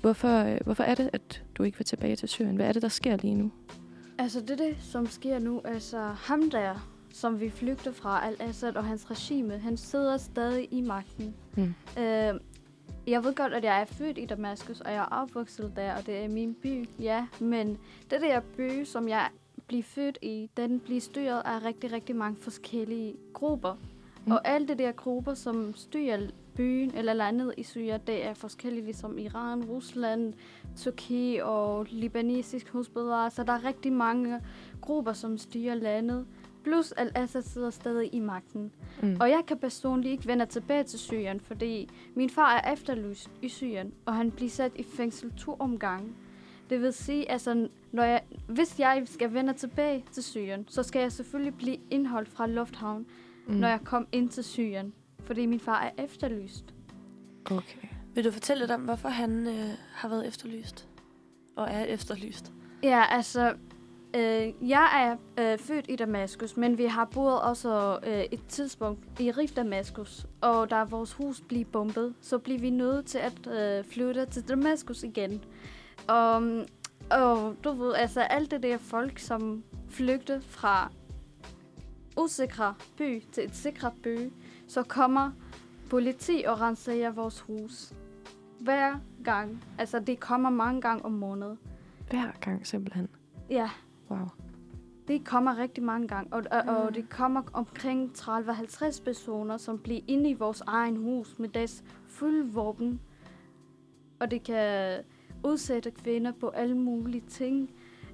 Hvorfor, 0.06 0.44
øh, 0.44 0.58
hvorfor 0.64 0.85
er 0.85 0.94
det, 0.94 1.11
at 1.12 1.43
du 1.55 1.62
ikke 1.62 1.79
vil 1.79 1.85
tilbage 1.85 2.17
til 2.17 2.29
Syrien? 2.29 2.56
Hvad 2.56 2.67
er 2.67 2.73
det, 2.73 2.82
der 2.82 2.88
sker 2.88 3.17
lige 3.17 3.35
nu? 3.35 3.53
Altså, 4.19 4.41
det 4.41 4.58
det, 4.58 4.76
som 4.81 5.06
sker 5.06 5.38
nu. 5.38 5.61
Altså, 5.64 5.99
ham 5.99 6.50
der, 6.50 6.88
som 7.12 7.41
vi 7.41 7.50
flygter 7.50 7.93
fra, 7.93 8.26
Al-Assad 8.26 8.76
og 8.76 8.85
hans 8.85 9.11
regime, 9.11 9.58
han 9.58 9.76
sidder 9.76 10.17
stadig 10.17 10.69
i 10.70 10.81
magten. 10.81 11.35
Mm. 11.56 11.75
Øh, 11.99 12.41
jeg 13.06 13.25
ved 13.25 13.35
godt, 13.35 13.55
at 13.55 13.64
jeg 13.64 13.81
er 13.81 13.85
født 13.85 14.19
i 14.19 14.25
Damaskus, 14.25 14.81
og 14.81 14.91
jeg 14.93 14.99
er 14.99 15.20
opvokset 15.23 15.73
der, 15.76 15.97
og 15.97 16.06
det 16.06 16.17
er 16.25 16.29
min 16.29 16.55
by, 16.55 16.88
ja. 17.00 17.26
Men 17.41 17.79
det 18.11 18.20
der 18.20 18.41
by, 18.56 18.85
som 18.85 19.09
jeg 19.09 19.29
bliver 19.67 19.82
født 19.82 20.19
i, 20.23 20.50
den 20.56 20.81
bliver 20.81 21.00
styret 21.00 21.43
af 21.44 21.64
rigtig, 21.64 21.93
rigtig 21.93 22.17
mange 22.17 22.37
forskellige 22.41 23.14
grupper. 23.32 23.75
Mm. 24.26 24.32
Og 24.32 24.49
alle 24.49 24.69
de 24.69 24.75
der 24.79 24.93
grupper, 24.93 25.35
som 25.35 25.75
styrer 25.76 26.19
byen 26.56 26.94
eller 26.94 27.12
landet 27.12 27.55
i 27.56 27.62
Syrien, 27.62 28.00
det 28.06 28.26
er 28.26 28.35
forskellige, 28.35 28.85
ligesom 28.85 29.19
Iran, 29.19 29.64
Rusland, 29.64 30.35
Tyrkiet 30.76 31.43
og 31.43 31.87
libanesisk 31.91 32.69
husbedre. 32.69 33.31
Så 33.31 33.44
der 33.44 33.53
er 33.53 33.64
rigtig 33.64 33.93
mange 33.93 34.41
grupper, 34.81 35.12
som 35.12 35.38
styrer 35.38 35.75
landet. 35.75 36.26
Plus 36.64 36.92
Al-Assad 36.92 37.42
sidder 37.42 37.71
stadig 37.71 38.14
i 38.14 38.21
magten. 38.21 38.73
Mm. 39.02 39.16
Og 39.21 39.30
jeg 39.30 39.42
kan 39.47 39.59
personligt 39.59 40.12
ikke 40.12 40.26
vende 40.26 40.47
tilbage 40.47 40.85
til 40.85 40.99
Syrien, 40.99 41.40
fordi 41.40 41.88
min 42.14 42.30
far 42.30 42.57
er 42.57 42.73
efterlyst 42.73 43.30
i 43.42 43.49
Syrien, 43.49 43.92
og 44.07 44.14
han 44.14 44.30
bliver 44.30 44.50
sat 44.50 44.73
i 44.75 44.83
fængsel 44.83 45.33
to 45.37 45.57
omgange. 45.59 46.12
Det 46.71 46.83
vil 46.83 46.92
sige, 46.92 47.30
altså, 47.30 47.69
når 47.92 48.02
jeg, 48.02 48.23
hvis 48.49 48.80
jeg 48.80 49.02
skal 49.04 49.35
vende 49.35 49.52
tilbage 49.52 50.04
til 50.12 50.23
Syrien, 50.23 50.64
så 50.69 50.83
skal 50.83 51.00
jeg 51.00 51.12
selvfølgelig 51.12 51.54
blive 51.54 51.76
indholdt 51.90 52.28
fra 52.28 52.47
lufthavn, 52.47 53.07
mm. 53.47 53.54
når 53.54 53.69
jeg 53.69 53.80
kom 53.85 54.07
ind 54.12 54.28
til 54.28 54.45
Syrien, 54.45 54.92
fordi 55.26 55.47
min 55.47 55.61
far 55.61 55.83
er 55.83 56.04
efterlyst. 56.04 56.75
Okay. 57.50 57.88
Vil 58.14 58.25
du 58.25 58.30
fortælle 58.30 58.62
lidt 58.62 58.71
om, 58.71 58.80
hvorfor 58.80 59.09
han 59.09 59.47
øh, 59.47 59.71
har 59.92 60.09
været 60.09 60.26
efterlyst? 60.26 60.88
Og 61.56 61.68
er 61.71 61.85
efterlyst? 61.85 62.52
Ja, 62.83 63.04
altså, 63.11 63.54
øh, 64.16 64.71
jeg 64.71 65.16
er 65.38 65.52
øh, 65.52 65.59
født 65.59 65.87
i 65.88 65.97
Damaskus, 65.97 66.56
men 66.56 66.78
vi 66.78 66.85
har 66.85 67.04
boet 67.04 67.40
også 67.40 67.99
øh, 68.06 68.25
et 68.30 68.47
tidspunkt 68.49 69.21
i 69.21 69.30
Rif 69.30 69.52
Damaskus, 69.52 70.26
og 70.40 70.71
da 70.71 70.85
vores 70.85 71.12
hus 71.12 71.40
blev 71.40 71.64
bombet, 71.64 72.14
så 72.21 72.38
blev 72.38 72.61
vi 72.61 72.71
nødt 72.71 73.06
til 73.06 73.18
at 73.18 73.47
øh, 73.47 73.85
flytte 73.85 74.26
til 74.26 74.49
Damaskus 74.49 75.02
igen. 75.02 75.45
Og, 76.09 76.42
og 77.11 77.56
du 77.64 77.73
ved, 77.73 77.95
altså 77.95 78.21
alt 78.21 78.50
det 78.50 78.62
der 78.62 78.78
folk, 78.78 79.18
som 79.18 79.64
flygter 79.90 80.40
fra 80.40 80.90
usikre 82.16 82.75
by 82.97 83.23
til 83.33 83.45
et 83.45 83.56
sikre 83.56 83.92
by, 84.02 84.33
så 84.68 84.82
kommer 84.82 85.30
politi 85.90 86.44
og 86.46 86.61
renser 86.61 87.11
vores 87.11 87.40
hus. 87.40 87.92
Hver 88.61 88.94
gang. 89.25 89.64
Altså, 89.78 89.99
det 89.99 90.20
kommer 90.20 90.50
mange 90.50 90.80
gange 90.80 91.04
om 91.04 91.12
måneden. 91.12 91.58
Hver 92.11 92.32
gang 92.40 92.66
simpelthen. 92.66 93.08
Ja, 93.50 93.70
Wow. 94.11 94.28
det 95.08 95.25
kommer 95.25 95.58
rigtig 95.58 95.85
mange 95.85 96.08
gange, 96.08 96.32
og, 96.32 96.42
og, 96.50 96.76
og 96.76 96.94
det 96.94 97.08
kommer 97.08 97.42
omkring 97.52 98.11
30-50 98.18 99.04
personer, 99.04 99.56
som 99.56 99.78
bliver 99.78 100.00
inde 100.06 100.30
i 100.30 100.35
vores 100.35 100.61
egen 100.66 100.96
hus 100.96 101.38
med 101.38 101.49
deres 101.49 101.85
fulde 102.08 102.52
våben. 102.52 103.00
Og 104.20 104.30
det 104.30 104.42
kan 104.42 104.96
udsætte 105.44 105.90
kvinder 105.90 106.32
på 106.32 106.49
alle 106.49 106.76
mulige 106.76 107.25
ting. 107.28 107.70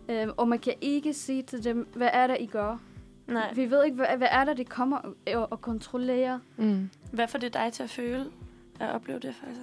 Øhm, 0.08 0.30
og 0.36 0.48
man 0.48 0.58
kan 0.58 0.74
ikke 0.80 1.14
sige 1.14 1.42
til 1.42 1.64
dem, 1.64 1.88
hvad 1.96 2.08
er 2.12 2.26
det, 2.26 2.36
I 2.40 2.46
gør? 2.46 2.78
Nej. 3.32 3.54
Vi 3.54 3.70
ved 3.70 3.84
ikke, 3.84 3.96
hvad, 3.96 4.16
hvad 4.16 4.28
er 4.30 4.44
det, 4.44 4.56
de 4.56 4.64
kommer 4.64 4.98
og, 5.34 5.52
og 5.52 5.60
kontrollerer. 5.60 6.38
Mm. 6.56 6.90
Hvad 7.12 7.28
får 7.28 7.38
det 7.38 7.54
dig 7.54 7.72
til 7.72 7.82
at 7.82 7.90
føle 7.90 8.26
at 8.80 8.94
opleve 8.94 9.18
det, 9.18 9.34
faktisk? 9.34 9.60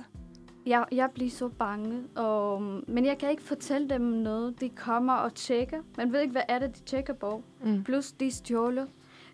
jeg, 0.70 0.86
jeg 0.92 1.12
bliver 1.12 1.30
så 1.30 1.48
bange, 1.48 2.04
og, 2.16 2.62
men 2.88 3.06
jeg 3.06 3.18
kan 3.18 3.30
ikke 3.30 3.44
fortælle 3.44 3.90
dem 3.90 4.02
noget. 4.02 4.62
De 4.62 4.70
kommer 4.70 5.14
og 5.14 5.34
tjekker. 5.34 5.82
Man 5.98 6.14
ved 6.14 6.22
ikke, 6.22 6.32
hvad 6.32 6.42
er 6.48 6.60
det, 6.60 6.76
de 6.76 6.82
tjekker 6.82 7.14
på. 7.14 7.44
Mm. 7.64 7.84
Plus 7.84 8.12
de 8.12 8.32
stjåler. 8.32 8.86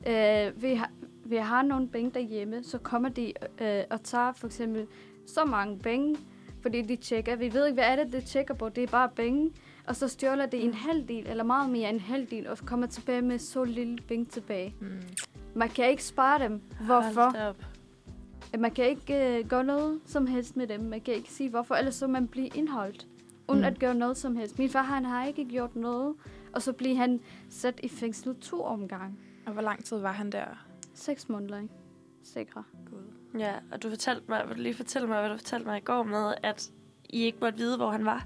Øh, 0.07 0.61
vi, 0.61 0.73
har, 0.73 0.91
vi 1.25 1.35
har 1.35 1.61
nogle 1.61 1.87
penge 1.87 2.11
derhjemme, 2.11 2.63
så 2.63 2.77
kommer 2.77 3.09
de 3.09 3.33
øh, 3.61 3.83
og 3.89 4.03
tager 4.03 4.33
for 4.33 4.47
eksempel 4.47 4.87
så 5.27 5.45
mange 5.45 5.79
penge, 5.79 6.17
fordi 6.61 6.81
de 6.81 6.95
tjekker. 6.95 7.35
Vi 7.35 7.53
ved 7.53 7.65
ikke, 7.65 7.73
hvad 7.73 7.85
er 7.85 7.95
det, 7.95 8.13
de 8.13 8.21
tjekker 8.21 8.53
på. 8.53 8.69
Det 8.69 8.83
er 8.83 8.87
bare 8.87 9.09
penge. 9.09 9.51
Og 9.87 9.95
så 9.95 10.07
stjåler 10.07 10.45
de 10.45 10.57
en 10.57 10.73
halv 10.73 11.07
del, 11.07 11.27
eller 11.27 11.43
meget 11.43 11.69
mere 11.69 11.89
end 11.89 11.97
en 11.97 12.01
halv 12.03 12.27
del, 12.31 12.47
og 12.47 12.57
kommer 12.57 12.87
tilbage 12.87 13.21
med 13.21 13.39
så 13.39 13.63
lille 13.63 13.97
penge 14.07 14.25
tilbage. 14.25 14.75
Mm. 14.81 14.87
Man 15.55 15.69
kan 15.69 15.89
ikke 15.89 16.03
spare 16.03 16.43
dem. 16.43 16.61
Hvorfor? 16.85 17.55
Man 18.57 18.71
kan 18.71 18.85
ikke 18.89 19.37
øh, 19.39 19.45
gøre 19.47 19.63
noget 19.63 19.99
som 20.05 20.27
helst 20.27 20.57
med 20.57 20.67
dem. 20.67 20.81
Man 20.81 21.01
kan 21.01 21.13
ikke 21.13 21.29
sige, 21.31 21.49
hvorfor, 21.49 21.75
ellers 21.75 21.95
så 21.95 22.07
man 22.07 22.27
bliver 22.27 22.49
indholdt. 22.55 23.07
Uden 23.49 23.59
Mm. 23.61 23.65
at 23.67 23.79
gøre 23.79 23.95
noget 23.95 24.17
som 24.17 24.35
helst. 24.35 24.59
Min 24.59 24.69
far, 24.69 24.81
han 24.83 25.05
har 25.05 25.25
ikke 25.25 25.45
gjort 25.45 25.75
noget. 25.75 26.15
Og 26.53 26.61
så 26.61 26.73
bliver 26.73 26.95
han 26.95 27.19
sat 27.49 27.79
i 27.83 27.87
fængsel 27.87 28.35
to 28.35 28.61
omgange. 28.63 29.15
Og 29.45 29.53
hvor 29.53 29.61
lang 29.61 29.83
tid 29.85 29.97
var 29.97 30.11
han 30.11 30.31
der? 30.31 30.45
Seks 30.93 31.29
måneder, 31.29 31.57
ikke? 31.61 31.73
Sikre. 32.23 32.63
Gud. 32.89 33.39
Ja, 33.39 33.53
og 33.71 33.83
du 33.83 33.89
fortalte 33.89 34.23
mig, 34.29 34.43
vil 34.47 34.57
du 34.57 34.61
lige 34.61 34.73
fortælle 34.73 35.07
mig, 35.07 35.19
hvad 35.19 35.29
du 35.29 35.37
fortalte 35.37 35.65
mig 35.65 35.77
i 35.77 35.81
går 35.81 36.03
med, 36.03 36.33
at 36.43 36.71
I 37.09 37.23
ikke 37.23 37.37
måtte 37.41 37.57
vide, 37.57 37.77
hvor 37.77 37.91
han 37.91 38.05
var? 38.05 38.25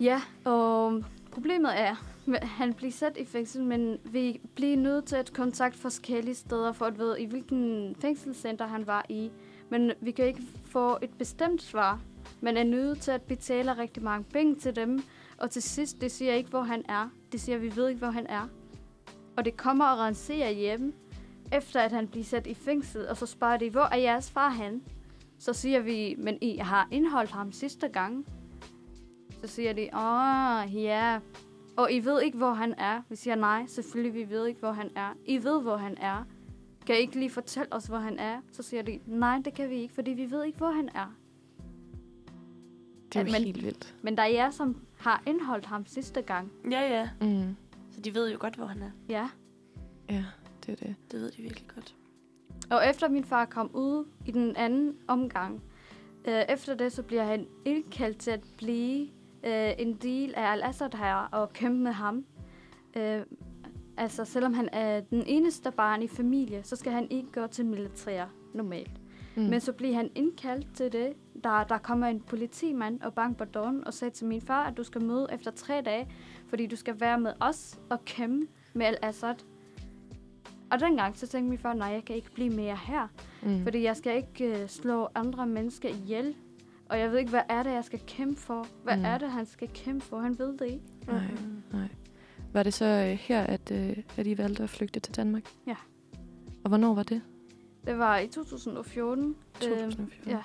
Ja, 0.00 0.22
og 0.44 1.04
problemet 1.30 1.80
er, 1.80 1.96
at 2.34 2.46
han 2.46 2.74
bliver 2.74 2.92
sat 2.92 3.16
i 3.16 3.24
fængsel, 3.24 3.64
men 3.64 3.98
vi 4.04 4.40
bliver 4.54 4.76
nødt 4.76 5.04
til 5.04 5.16
at 5.16 5.32
kontakte 5.32 5.78
forskellige 5.78 6.34
steder 6.34 6.72
for 6.72 6.84
at 6.84 6.98
vide, 6.98 7.22
i 7.22 7.26
hvilken 7.26 7.96
fængselscenter 8.00 8.66
han 8.66 8.86
var 8.86 9.06
i. 9.08 9.30
Men 9.68 9.92
vi 10.00 10.10
kan 10.10 10.26
ikke 10.26 10.42
få 10.64 10.98
et 11.02 11.10
bestemt 11.18 11.62
svar. 11.62 12.00
Man 12.40 12.56
er 12.56 12.64
nødt 12.64 13.00
til 13.00 13.10
at 13.10 13.22
betale 13.22 13.78
rigtig 13.78 14.02
mange 14.02 14.24
penge 14.24 14.54
til 14.54 14.76
dem, 14.76 15.02
og 15.38 15.50
til 15.50 15.62
sidst, 15.62 16.00
det 16.00 16.12
siger 16.12 16.32
ikke, 16.32 16.50
hvor 16.50 16.62
han 16.62 16.84
er. 16.88 17.08
Det 17.32 17.40
siger, 17.40 17.58
vi 17.58 17.76
ved 17.76 17.88
ikke, 17.88 17.98
hvor 17.98 18.10
han 18.10 18.26
er. 18.26 18.48
Og 19.36 19.44
det 19.44 19.56
kommer 19.56 19.84
og 19.84 19.98
renserer 19.98 20.50
hjem, 20.50 20.94
efter 21.52 21.80
at 21.80 21.92
han 21.92 22.08
bliver 22.08 22.24
sat 22.24 22.46
i 22.46 22.54
fængsel, 22.54 23.08
og 23.08 23.16
så 23.16 23.26
spørger 23.26 23.56
de, 23.56 23.70
hvor 23.70 23.88
er 23.92 23.96
jeres 23.96 24.30
far 24.30 24.48
han? 24.48 24.82
Så 25.38 25.52
siger 25.52 25.80
vi, 25.80 26.14
men 26.18 26.38
I 26.40 26.56
har 26.56 26.88
indholdt 26.90 27.30
ham 27.30 27.52
sidste 27.52 27.88
gang. 27.88 28.26
Så 29.46 29.52
siger 29.54 29.72
de, 29.72 29.82
åh, 29.94 30.82
ja. 30.82 31.20
Og 31.76 31.92
I 31.92 32.00
ved 32.00 32.22
ikke, 32.22 32.38
hvor 32.38 32.52
han 32.52 32.74
er. 32.78 33.02
Vi 33.08 33.16
siger, 33.16 33.34
nej, 33.34 33.66
selvfølgelig, 33.66 34.14
vi 34.14 34.30
ved 34.34 34.46
ikke, 34.46 34.60
hvor 34.60 34.72
han 34.72 34.90
er. 34.96 35.14
I 35.26 35.44
ved, 35.44 35.62
hvor 35.62 35.76
han 35.76 35.98
er. 36.00 36.24
Kan 36.86 36.96
I 36.96 36.98
ikke 36.98 37.18
lige 37.18 37.30
fortælle 37.30 37.72
os, 37.72 37.86
hvor 37.86 37.98
han 37.98 38.18
er? 38.18 38.40
Så 38.52 38.62
siger 38.62 38.82
de, 38.82 39.00
nej, 39.06 39.40
det 39.44 39.54
kan 39.54 39.70
vi 39.70 39.74
ikke, 39.74 39.94
fordi 39.94 40.10
vi 40.10 40.30
ved 40.30 40.44
ikke, 40.44 40.58
hvor 40.58 40.70
han 40.70 40.88
er. 40.94 41.14
Det 43.12 43.16
er 43.16 43.20
jo 43.20 43.24
Men- 43.32 43.34
helt 43.44 43.64
vildt. 43.64 43.94
Men 44.02 44.16
der 44.16 44.22
er 44.22 44.26
jer, 44.28 44.50
som 44.50 44.80
har 44.98 45.22
indholdt 45.26 45.66
ham 45.66 45.86
sidste 45.86 46.22
gang. 46.22 46.52
Ja, 46.70 46.80
ja. 46.80 47.08
Mm. 47.20 47.56
Så 47.90 48.00
de 48.00 48.14
ved 48.14 48.30
jo 48.32 48.36
godt, 48.40 48.56
hvor 48.56 48.66
han 48.66 48.82
er. 48.82 48.90
Ja. 49.08 49.28
Ja, 50.10 50.24
det 50.66 50.72
er 50.72 50.86
det. 50.86 50.94
Det 51.12 51.20
ved 51.20 51.30
de 51.30 51.42
virkelig 51.42 51.68
godt. 51.74 51.94
Og 52.70 52.88
efter 52.90 53.08
min 53.08 53.24
far 53.24 53.44
kom 53.44 53.70
ud 53.74 54.04
i 54.26 54.30
den 54.30 54.56
anden 54.56 54.96
omgang, 55.08 55.62
øh, 56.28 56.42
efter 56.48 56.74
det, 56.74 56.92
så 56.92 57.02
bliver 57.02 57.24
han 57.24 57.46
indkaldt 57.64 58.18
til 58.18 58.30
at 58.30 58.40
blive 58.58 59.08
øh, 59.44 59.72
en 59.78 59.94
del 59.94 60.34
af 60.36 60.52
Al-Assad 60.52 60.94
her 60.94 61.14
og 61.14 61.52
kæmpe 61.52 61.78
med 61.78 61.92
ham. 61.92 62.24
Øh, 62.96 63.20
altså, 63.96 64.24
selvom 64.24 64.54
han 64.54 64.68
er 64.72 65.00
den 65.00 65.22
eneste 65.26 65.70
barn 65.70 66.02
i 66.02 66.08
familie, 66.08 66.62
så 66.62 66.76
skal 66.76 66.92
han 66.92 67.06
ikke 67.10 67.32
gå 67.32 67.46
til 67.46 67.66
militær 67.66 68.24
normalt. 68.54 69.00
Mm. 69.36 69.42
Men 69.42 69.60
så 69.60 69.72
bliver 69.72 69.94
han 69.94 70.10
indkaldt 70.14 70.74
til 70.74 70.92
det. 70.92 71.12
Der, 71.44 71.64
der 71.64 71.78
kommer 71.78 72.06
en 72.06 72.20
politimand 72.20 73.00
og 73.00 73.14
banker 73.14 73.44
på 73.44 73.50
døren 73.50 73.86
og 73.86 73.94
sagde 73.94 74.14
til 74.14 74.26
min 74.26 74.40
far, 74.40 74.64
at 74.64 74.76
du 74.76 74.82
skal 74.82 75.04
møde 75.04 75.26
efter 75.32 75.50
tre 75.50 75.82
dage, 75.84 76.08
fordi 76.48 76.66
du 76.66 76.76
skal 76.76 77.00
være 77.00 77.20
med 77.20 77.32
os 77.40 77.78
og 77.90 78.04
kæmpe 78.04 78.46
med 78.74 78.86
Al-Assad. 78.86 79.34
Og 80.70 80.80
dengang 80.80 81.16
så 81.16 81.26
tænkte 81.26 81.50
min 81.50 81.58
far, 81.58 81.74
nej, 81.74 81.88
jeg 81.88 82.04
kan 82.04 82.16
ikke 82.16 82.30
blive 82.30 82.50
mere 82.50 82.76
her. 82.76 83.08
mm. 83.42 83.62
Fordi 83.62 83.82
jeg 83.82 83.96
skal 83.96 84.16
ikke 84.16 84.62
øh, 84.62 84.68
slå 84.68 85.08
andre 85.14 85.46
mennesker 85.46 85.88
ihjel. 85.88 86.34
Og 86.88 86.98
jeg 86.98 87.10
ved 87.10 87.18
ikke, 87.18 87.30
hvad 87.30 87.42
er 87.48 87.62
det, 87.62 87.70
jeg 87.70 87.84
skal 87.84 88.00
kæmpe 88.06 88.40
for? 88.40 88.66
Hvad 88.84 88.96
Mm. 88.96 89.00
mm. 89.00 89.06
er 89.06 89.18
det, 89.18 89.30
han 89.30 89.46
skal 89.46 89.68
kæmpe 89.74 90.04
for? 90.04 90.18
Han 90.20 90.38
ved 90.38 90.58
det 90.58 90.64
ikke. 90.66 90.84
Nej, 91.06 91.24
nej. 91.72 91.88
Var 92.52 92.62
det 92.62 92.74
så 92.74 92.84
øh, 92.84 93.18
her, 93.20 93.42
at, 93.42 93.70
øh, 93.70 93.96
at 94.16 94.26
I 94.26 94.38
valgte 94.38 94.62
at 94.62 94.70
flygte 94.70 95.00
til 95.00 95.16
Danmark? 95.16 95.42
Ja. 95.66 95.76
Og 96.64 96.68
hvornår 96.68 96.94
var 96.94 97.02
det? 97.02 97.22
Det 97.86 97.98
var 97.98 98.18
i 98.18 98.26
2014. 98.26 99.36
2014. 99.60 100.30
ja. 100.30 100.38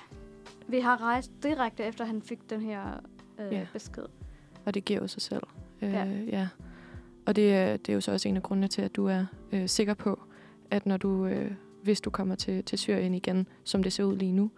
Vi 0.67 0.79
har 0.79 1.01
rejst 1.01 1.31
direkte 1.43 1.83
efter, 1.83 2.05
han 2.05 2.21
fik 2.21 2.50
den 2.50 2.62
her 2.62 2.83
øh, 3.39 3.53
Ja. 3.53 3.67
besked. 3.74 4.03
Og 4.65 4.74
det 4.74 4.86
giver 4.86 5.00
jo 5.01 5.07
sig 5.07 5.21
selv. 5.21 5.43
Øh, 5.81 5.91
Ja. 5.91 6.05
ja. 6.05 6.48
Og 7.25 7.36
det, 7.36 7.53
er- 7.53 7.77
det 7.77 7.89
er 7.89 7.93
jo 7.93 8.01
så 8.01 8.12
også 8.12 8.29
en 8.29 8.36
af 8.38 8.43
grundene 8.43 8.67
til, 8.67 8.81
at 8.81 8.95
du 8.95 9.05
er 9.05 9.25
øh, 9.51 9.69
sikker 9.69 9.93
på, 9.93 10.19
at 10.71 10.86
når 10.86 10.98
du, 10.98 11.25
øh, 11.25 11.51
hvis 11.83 12.01
du 12.01 12.10
kommer 12.10 12.36
til, 12.36 12.63
til 12.63 12.77
Syrien 12.77 13.13
igen, 13.13 13.48
som 13.63 13.83
det 13.83 13.93
ser 13.93 14.03
ud 14.03 14.15
lige 14.17 14.31
nu, 14.31 14.51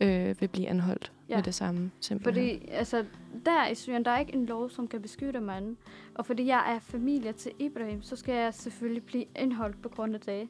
øh, 0.00 0.40
vil 0.40 0.48
blive 0.48 0.68
anholdt 0.68 1.12
ja. 1.28 1.36
Med 1.36 1.42
det 1.44 1.54
samme. 1.54 1.90
Simpelthen. 2.00 2.58
Fordi 2.58 2.68
altså, 2.72 3.04
der 3.46 3.66
i 3.66 3.74
Syrien, 3.74 4.04
der 4.04 4.10
er 4.10 4.18
ikke 4.18 4.34
en 4.34 4.46
lov, 4.46 4.70
som 4.70 4.88
kan 4.88 5.02
beskytte 5.02 5.40
manden. 5.40 5.76
Og 6.14 6.26
fordi 6.26 6.46
jeg 6.46 6.74
er 6.74 6.78
familie 6.78 7.32
til 7.32 7.52
Ibrahim, 7.58 8.02
så 8.02 8.16
skal 8.16 8.34
jeg 8.34 8.54
selvfølgelig 8.54 9.04
blive 9.04 9.24
indholdt 9.36 9.82
på 9.82 9.88
grund 9.88 10.14
af 10.14 10.20
det. 10.20 10.48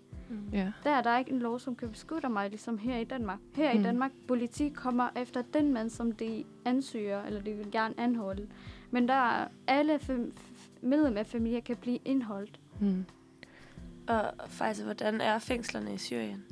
Ja. 0.53 0.73
Der 0.85 0.91
er 0.91 1.03
der 1.03 1.19
ikke 1.19 1.31
en 1.31 1.39
lov, 1.39 1.59
som 1.59 1.77
kan 1.77 1.89
beskytte 1.91 2.29
mig, 2.29 2.51
ligesom 2.51 2.79
her 2.79 2.97
i 2.99 3.05
Danmark. 3.05 3.39
Her 3.55 3.75
Mm. 3.75 3.81
i 3.81 3.83
Danmark, 3.83 4.11
politi 4.29 4.69
kommer 4.69 5.09
efter 5.17 5.43
den 5.43 5.73
mand, 5.73 5.91
som 5.91 6.13
de 6.13 6.45
ansøger, 6.65 7.23
eller 7.23 7.43
de 7.43 7.53
vil 7.53 7.71
gerne 7.71 7.95
anholde. 8.01 8.47
Men 8.91 9.09
der 9.09 9.15
er 9.15 9.49
alle 9.67 10.01
medlemmer 10.81 11.21
af 11.21 11.27
familier 11.27 11.61
kan 11.61 11.77
blive 11.77 11.99
indholdt. 12.05 12.61
Mm. 12.81 13.05
Og 14.09 14.33
faktisk, 14.49 14.85
hvordan 14.85 15.21
er 15.21 15.39
fængslerne 15.39 15.95
i 15.95 15.99
Syrien? 15.99 16.45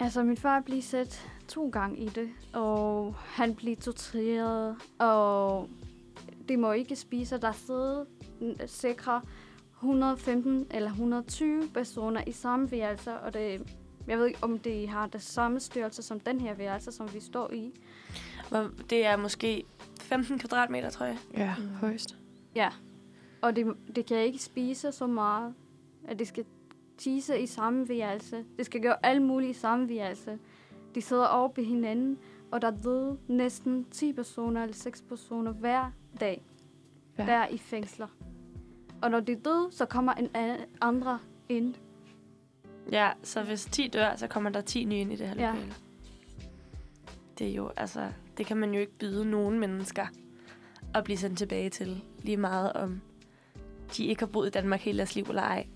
Altså, 0.00 0.22
min 0.22 0.36
far 0.36 0.60
blev 0.60 0.82
sat 0.82 1.28
to 1.48 1.68
gange 1.68 1.96
i 1.98 2.06
det, 2.08 2.28
og 2.52 3.14
han 3.18 3.54
blev 3.54 3.76
tortureret, 3.76 4.76
og 4.98 5.68
det 6.48 6.58
må 6.58 6.72
ikke 6.72 6.96
spise. 6.96 7.38
Der 7.38 7.52
sidder 7.52 8.04
n- 8.40 8.66
sikre 8.66 9.22
115 9.74 10.66
eller 10.70 10.90
120 10.90 11.62
personer 11.74 12.22
i 12.26 12.32
samme 12.32 12.70
værelse, 12.70 13.12
og 13.20 13.34
det, 13.34 13.74
jeg 14.06 14.18
ved 14.18 14.26
ikke, 14.26 14.38
om 14.42 14.58
de 14.58 14.88
har 14.88 15.06
det 15.06 15.22
samme 15.22 15.60
størrelse 15.60 16.02
som 16.02 16.20
den 16.20 16.40
her 16.40 16.54
værelse, 16.54 16.92
som 16.92 17.14
vi 17.14 17.20
står 17.20 17.52
i. 17.52 17.72
Det 18.90 19.06
er 19.06 19.16
måske 19.16 19.64
15 20.00 20.38
kvadratmeter, 20.38 20.90
tror 20.90 21.06
jeg. 21.06 21.18
Ja, 21.36 21.54
Mm. 21.58 21.68
højst. 21.68 22.16
Ja, 22.54 22.68
og 23.42 23.56
det, 23.56 23.66
det 23.96 24.06
kan 24.06 24.16
ikke 24.16 24.38
spise 24.38 24.92
så 24.92 25.06
meget, 25.06 25.54
at 26.08 26.18
det 26.18 26.28
skal 26.28 26.44
tisse 26.98 27.38
i 27.40 27.46
samme 27.46 27.88
værelse. 27.88 28.44
Det 28.56 28.66
skal 28.66 28.82
gøre 28.82 29.06
alt 29.06 29.22
muligt 29.22 29.56
i 29.56 29.60
samme 29.60 29.88
værelse. 29.88 30.38
De 30.94 31.02
sidder 31.02 31.26
over 31.26 31.48
på 31.48 31.60
hinanden, 31.60 32.18
og 32.52 32.62
der 32.62 32.70
døde 32.70 33.18
næsten 33.28 33.84
10 33.90 34.12
personer 34.12 34.62
eller 34.62 34.74
6 34.74 35.02
personer 35.08 35.52
hver 35.52 35.90
dag, 36.20 36.42
Ja. 37.18 37.24
ja. 37.24 37.30
der 37.32 37.46
i 37.48 37.58
fængsler. 37.58 38.06
Og 39.02 39.10
når 39.10 39.20
de 39.20 39.34
døde, 39.34 39.68
så 39.70 39.86
kommer 39.86 40.12
en 40.12 40.28
an- 40.34 40.60
andre 40.80 41.18
ind. 41.48 41.74
Ja, 42.92 43.10
så 43.22 43.42
hvis 43.42 43.64
10 43.64 43.88
dør, 43.88 44.16
så 44.16 44.26
kommer 44.26 44.50
der 44.50 44.60
10 44.60 44.84
nye 44.84 44.96
ind 44.96 45.12
i 45.12 45.16
det 45.16 45.28
her 45.28 45.34
Ja. 45.38 45.50
lokale. 45.52 45.72
Det 47.38 47.48
er 47.50 47.54
jo, 47.54 47.70
altså, 47.76 48.08
det 48.36 48.46
kan 48.46 48.56
man 48.56 48.74
jo 48.74 48.80
ikke 48.80 48.98
byde 48.98 49.24
nogen 49.30 49.58
mennesker 49.60 50.06
at 50.94 51.04
blive 51.04 51.16
sendt 51.16 51.38
tilbage 51.38 51.70
til. 51.70 52.04
Lige 52.22 52.36
meget 52.36 52.72
om 52.72 53.00
de 53.96 54.04
ikke 54.06 54.22
har 54.22 54.26
boet 54.26 54.46
i 54.46 54.50
Danmark 54.50 54.80
hele 54.80 54.98
deres 54.98 55.14
liv 55.14 55.24
eller 55.28 55.42
ej. 55.42 55.66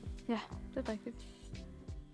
Det 0.74 0.88
er 0.88 0.92
rigtigt. 0.92 1.16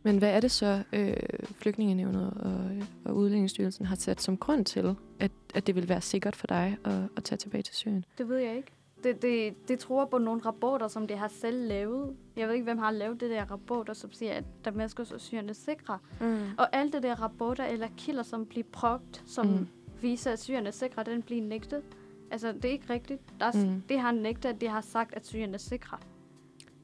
Men 0.02 0.18
hvad 0.18 0.30
er 0.30 0.40
det 0.40 0.50
så, 0.50 0.82
øh, 0.92 1.16
Flygtningenævnet 1.44 2.30
og, 2.30 2.70
og 3.04 3.16
Udlændingsstyrelsen 3.16 3.86
har 3.86 3.96
sat 3.96 4.20
som 4.22 4.36
grund 4.36 4.64
til, 4.64 4.96
at, 5.20 5.30
at 5.54 5.66
det 5.66 5.74
vil 5.74 5.88
være 5.88 6.00
sikkert 6.00 6.36
for 6.36 6.46
dig 6.46 6.76
at, 6.84 6.92
at 7.16 7.24
tage 7.24 7.36
tilbage 7.36 7.62
til 7.62 7.74
Syrien? 7.74 8.04
Det 8.18 8.28
ved 8.28 8.38
jeg 8.38 8.56
ikke. 8.56 8.72
Det, 9.04 9.22
det, 9.22 9.68
det 9.68 9.78
tror 9.78 10.04
på 10.04 10.18
nogle 10.18 10.40
rapporter, 10.40 10.88
som 10.88 11.06
de 11.06 11.16
har 11.16 11.28
selv 11.28 11.68
lavet. 11.68 12.16
Jeg 12.36 12.46
ved 12.48 12.54
ikke, 12.54 12.64
hvem 12.64 12.78
har 12.78 12.90
lavet 12.90 13.20
det 13.20 13.30
der 13.30 13.44
rapporter, 13.50 13.92
som 13.92 14.12
siger, 14.12 14.32
at 14.32 14.44
Damaskus 14.64 15.12
og 15.12 15.20
Syrien 15.20 15.48
er 15.48 15.52
sikre. 15.52 15.98
Mm. 16.20 16.36
Og 16.58 16.76
alle 16.76 16.92
det 16.92 17.02
der 17.02 17.22
rapporter 17.22 17.64
eller 17.64 17.88
kilder, 17.96 18.22
som 18.22 18.46
bliver 18.46 18.66
brugt, 18.72 19.22
som 19.26 19.46
Mm. 19.46 19.66
viser, 20.02 20.30
at 20.32 20.40
Syrien 20.40 20.66
er 20.66 20.70
sikre, 20.70 21.02
den 21.04 21.22
bliver 21.22 21.42
nægtet. 21.42 21.82
Altså, 22.30 22.52
det 22.52 22.64
er 22.64 22.68
ikke 22.72 22.90
rigtigt. 22.92 23.20
Der 23.40 23.46
er, 23.46 23.52
Mm. 23.66 23.70
mm. 23.72 23.82
Det 23.88 24.00
har 24.00 24.12
nægtet, 24.12 24.48
at 24.48 24.60
de 24.60 24.68
har 24.68 24.80
sagt, 24.80 25.14
at 25.14 25.26
Syrien 25.26 25.54
er 25.54 25.58
sikre. 25.58 25.98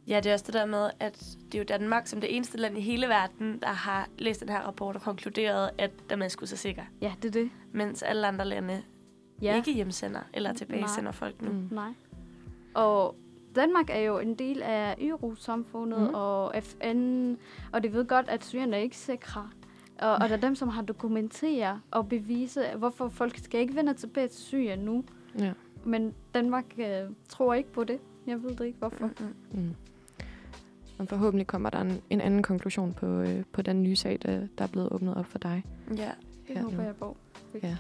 Ja, 0.09 0.17
det 0.17 0.27
er 0.27 0.33
også 0.33 0.45
det 0.47 0.55
der 0.55 0.67
med, 0.67 0.91
at 1.01 1.37
det 1.47 1.55
er 1.55 1.59
jo 1.59 1.65
Danmark 1.69 2.07
som 2.07 2.21
det 2.21 2.37
eneste 2.37 2.59
land 2.59 2.79
i 2.79 2.81
hele 2.81 3.07
verden, 3.09 3.59
der 3.61 3.69
har 3.69 4.09
læst 4.19 4.41
den 4.41 4.49
her 4.49 4.61
rapport 4.61 4.97
og 4.97 5.03
konkluderet, 5.03 5.71
at 5.79 5.91
Damaskus 6.11 6.53
er 6.53 6.57
sikker. 6.57 6.83
Ja, 7.01 7.13
det 7.23 7.29
er 7.29 7.33
det. 7.33 7.51
Mens 7.73 8.03
alle 8.03 8.27
andre 8.27 8.45
lande 8.45 8.83
ja. 9.43 9.57
Ikke 9.57 9.73
hjemsender 9.75 10.21
eller 10.35 10.53
tilbagesender 10.53 11.03
Nej. 11.03 11.13
folk 11.13 11.43
nu. 11.43 11.53
Mm. 11.53 11.69
Nej. 11.71 11.91
Og 12.75 13.17
Danmark 13.57 13.91
er 13.91 13.99
jo 14.01 14.19
en 14.19 14.35
del 14.35 14.63
af 14.63 14.95
Eurosamfundet 15.01 15.99
Mhm. 16.01 16.09
mm. 16.09 16.15
og 16.15 16.55
FN, 16.63 17.35
og 17.73 17.83
de 17.83 17.93
ved 17.93 18.05
godt, 18.07 18.29
at 18.29 18.45
Syrien 18.45 18.75
er 18.75 18.79
ikke 18.79 18.97
sikre. 18.97 19.51
og, 19.99 20.13
og 20.13 20.29
der 20.29 20.37
er 20.37 20.41
dem, 20.41 20.55
som 20.55 20.69
har 20.69 20.83
dokumenteret 20.83 21.81
og 21.91 22.09
bevise, 22.09 22.65
hvorfor 22.77 23.09
folk 23.09 23.39
skal 23.39 23.61
ikke 23.61 23.75
vende 23.77 23.95
tilbage 23.95 24.29
til 24.29 24.41
Syrien 24.43 24.79
nu. 24.79 25.05
Ja. 25.39 25.53
Men 25.85 26.15
Danmark 26.35 26.65
øh, 26.79 26.87
tror 27.29 27.55
ikke 27.55 27.73
på 27.73 27.85
det. 27.85 27.99
Jeg 28.27 28.43
ved 28.43 28.51
det 28.51 28.65
ikke, 28.65 28.79
hvorfor. 28.79 29.11
Mm. 29.53 29.75
Og 30.99 31.09
forhåbentlig 31.09 31.47
kommer 31.47 31.71
der 31.71 31.81
en, 31.81 32.01
en 32.11 32.21
anden 32.21 32.43
konklusion 32.43 32.93
på, 32.95 33.07
øh, 33.07 33.45
på 33.53 33.63
den 33.63 33.83
nye 33.83 33.97
sag, 33.97 34.19
der, 34.23 34.47
der 34.59 34.65
er 34.65 34.69
blevet 34.69 34.93
åbnet 34.93 35.15
op 35.15 35.27
for 35.27 35.39
dig. 35.39 35.65
Ja. 35.97 36.11
Det 36.49 36.59
håber 36.59 36.77
nu. 36.77 36.83
jeg 36.83 36.97
på. 36.97 37.17
Ja. 37.63 37.77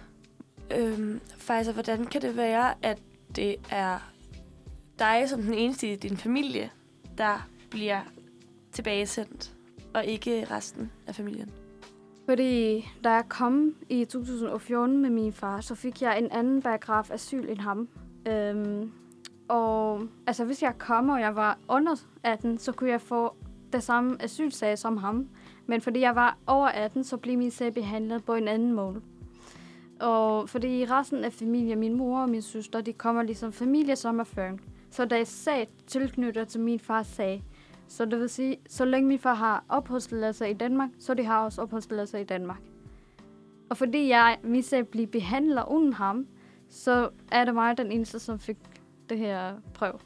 Øhm, 0.76 1.20
Faisal, 1.36 1.74
hvordan 1.74 2.06
kan 2.06 2.22
det 2.22 2.36
være, 2.36 2.74
at 2.82 2.98
det 3.36 3.56
er 3.70 4.12
dig 4.98 5.28
som 5.28 5.42
den 5.42 5.54
eneste 5.54 5.92
i 5.92 5.96
din 5.96 6.16
familie, 6.16 6.70
der 7.18 7.48
bliver 7.70 8.00
tilbagesendt, 8.72 9.54
og 9.94 10.04
ikke 10.04 10.46
resten 10.50 10.90
af 11.06 11.14
familien? 11.14 11.50
Fordi 12.28 12.84
da 13.04 13.10
jeg 13.10 13.24
kom 13.28 13.74
i 13.88 14.04
2014 14.04 14.98
med 15.02 15.10
min 15.10 15.32
far, 15.32 15.60
så 15.60 15.74
fik 15.74 16.02
jeg 16.02 16.18
en 16.18 16.30
anden 16.30 16.62
paragraf 16.62 17.10
asyl 17.10 17.48
end 17.48 17.58
ham. 17.58 17.88
Øhm, 18.28 18.92
og 19.52 20.00
altså, 20.26 20.44
hvis 20.44 20.62
jeg 20.62 20.78
kom, 20.78 21.08
og 21.08 21.20
jeg 21.20 21.36
var 21.36 21.58
under 21.68 21.94
18, 22.22 22.58
så 22.58 22.72
kunne 22.72 22.90
jeg 22.90 23.00
få 23.00 23.34
det 23.72 23.82
samme 23.82 24.22
asylsag 24.22 24.78
som 24.78 24.96
ham. 24.96 25.28
Men 25.66 25.80
fordi 25.80 26.00
jeg 26.00 26.14
var 26.16 26.38
over 26.46 26.66
18, 26.66 27.04
så 27.04 27.16
blev 27.16 27.38
min 27.38 27.50
sag 27.50 27.74
behandlet 27.74 28.24
på 28.24 28.34
en 28.34 28.48
anden 28.48 28.72
måde. 28.72 29.00
Og 30.00 30.48
fordi 30.48 30.84
resten 30.84 31.24
af 31.24 31.32
familien, 31.32 31.78
min 31.78 31.96
mor 31.96 32.20
og 32.20 32.28
min 32.28 32.42
søster, 32.42 32.80
de 32.80 32.92
kommer 32.92 33.22
ligesom 33.22 33.52
familie 33.52 33.96
sommerføring. 33.96 34.60
Så 34.90 35.04
der 35.04 35.24
sag 35.24 35.68
tilknyttet 35.86 36.48
til 36.48 36.60
min 36.60 36.78
fars 36.78 37.06
sag. 37.06 37.44
Så 37.88 38.04
det 38.04 38.20
vil 38.20 38.28
sige, 38.28 38.56
så 38.68 38.84
længe 38.84 39.08
min 39.08 39.18
far 39.18 39.34
har 39.34 39.64
opholdstilladelse 39.68 40.50
i 40.50 40.54
Danmark, 40.54 40.90
så 40.98 41.14
de 41.14 41.24
har 41.24 41.44
også 41.44 41.62
opholdstilladelse 41.62 42.20
i 42.20 42.24
Danmark. 42.24 42.60
Og 43.70 43.76
fordi 43.76 44.08
jeg, 44.08 44.38
min 44.42 44.62
sag 44.62 44.86
bliver 44.88 45.06
behandlet 45.06 45.64
uden 45.70 45.92
ham, 45.92 46.26
så 46.68 47.08
er 47.32 47.44
det 47.44 47.54
mig 47.54 47.78
den 47.78 47.92
eneste, 47.92 48.18
som 48.18 48.38
fik 48.38 48.56
det 49.08 49.18
her 49.18 49.56
prøv. 49.74 50.00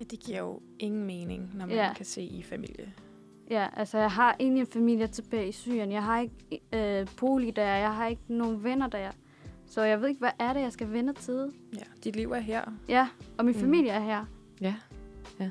Ja, 0.00 0.04
det 0.04 0.20
giver 0.20 0.38
jo 0.38 0.60
ingen 0.78 1.04
mening, 1.06 1.50
når 1.54 1.66
man 1.66 1.74
Ja. 1.76 1.92
kan 1.96 2.04
se 2.06 2.22
i 2.22 2.42
familie. 2.42 2.92
Ja, 3.50 3.68
altså 3.76 3.98
jeg 3.98 4.10
har 4.10 4.36
ingen 4.38 4.66
familie 4.66 5.06
tilbage 5.06 5.48
i 5.48 5.52
Syrien. 5.52 5.92
Jeg 5.92 6.04
har 6.04 6.20
ikke 6.20 6.60
øh, 6.72 7.06
bolig 7.16 7.56
der. 7.56 7.62
Jeg 7.76 7.94
har 7.94 8.06
ikke 8.06 8.22
nogen 8.28 8.64
venner 8.64 8.86
der. 8.88 9.10
Så 9.66 9.82
jeg 9.82 10.00
ved 10.00 10.08
ikke, 10.08 10.18
hvad 10.18 10.30
er 10.38 10.52
det, 10.52 10.60
jeg 10.60 10.72
skal 10.72 10.92
vende 10.92 11.12
til. 11.12 11.52
Ja, 11.74 11.82
dit 12.04 12.16
liv 12.16 12.30
er 12.32 12.38
her. 12.38 12.64
Ja, 12.88 13.08
og 13.38 13.44
min 13.44 13.54
Mm. 13.54 13.60
familie 13.60 13.90
er 13.90 14.00
her. 14.00 14.24
Ja, 14.60 14.74
ja. 15.40 15.50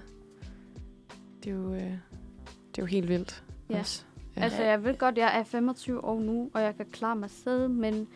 Det 1.43 1.49
er 1.51 1.55
jo, 1.55 1.73
øh, 1.73 1.81
det 1.81 2.77
er 2.77 2.81
jo 2.81 2.85
helt 2.85 3.07
vildt. 3.09 3.43
Ja. 3.69 3.79
Også. 3.79 4.05
Ja. 4.37 4.41
Altså, 4.41 4.63
jeg 4.63 4.83
ved 4.83 4.97
godt, 4.97 5.17
jeg 5.17 5.39
er 5.39 5.43
25 5.43 6.03
år 6.03 6.19
nu, 6.19 6.49
og 6.53 6.61
jeg 6.61 6.75
kan 6.75 6.85
klare 6.85 7.15
mig 7.15 7.29
selv, 7.29 7.69
men 7.69 8.07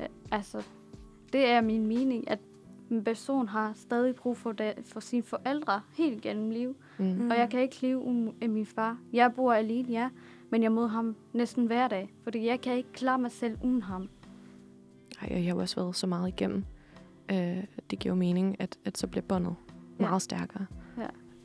øh, 0.00 0.06
altså, 0.32 0.62
det 1.32 1.46
er 1.46 1.60
min 1.60 1.86
mening, 1.86 2.30
at 2.30 2.38
en 2.90 3.04
person 3.04 3.48
har 3.48 3.72
stadig 3.74 4.14
brug 4.14 4.36
for, 4.36 4.52
det, 4.52 4.72
for 4.84 5.00
sine 5.00 5.22
forældre 5.22 5.80
helt 5.96 6.22
gennem 6.22 6.50
liv. 6.50 6.76
Mm. 6.98 7.30
Og 7.30 7.36
jeg 7.38 7.50
kan 7.50 7.60
ikke 7.60 7.78
leve 7.82 7.98
uden 7.98 8.34
min 8.48 8.66
far. 8.66 8.98
Jeg 9.12 9.32
bor 9.36 9.52
alene, 9.52 9.88
ja, 9.88 10.10
men 10.50 10.62
jeg 10.62 10.72
møder 10.72 10.86
ham 10.88 11.16
næsten 11.32 11.66
hver 11.66 11.88
dag, 11.88 12.12
fordi 12.22 12.46
jeg 12.46 12.60
kan 12.60 12.76
ikke 12.76 12.92
klare 12.92 13.18
mig 13.18 13.30
selv 13.30 13.58
uden 13.64 13.82
ham. 13.82 14.08
Ej, 15.22 15.28
og 15.36 15.44
jeg 15.44 15.52
har 15.54 15.60
også 15.60 15.76
været 15.80 15.96
så 15.96 16.06
meget 16.06 16.28
igennem. 16.28 16.64
Øh, 17.30 17.64
det 17.90 17.98
giver 17.98 18.14
jo 18.14 18.18
mening, 18.18 18.56
at, 18.60 18.78
at 18.84 18.98
så 18.98 19.06
bliver 19.06 19.22
båndet 19.22 19.54
Ja. 20.00 20.04
meget 20.04 20.22
stærkere. 20.22 20.66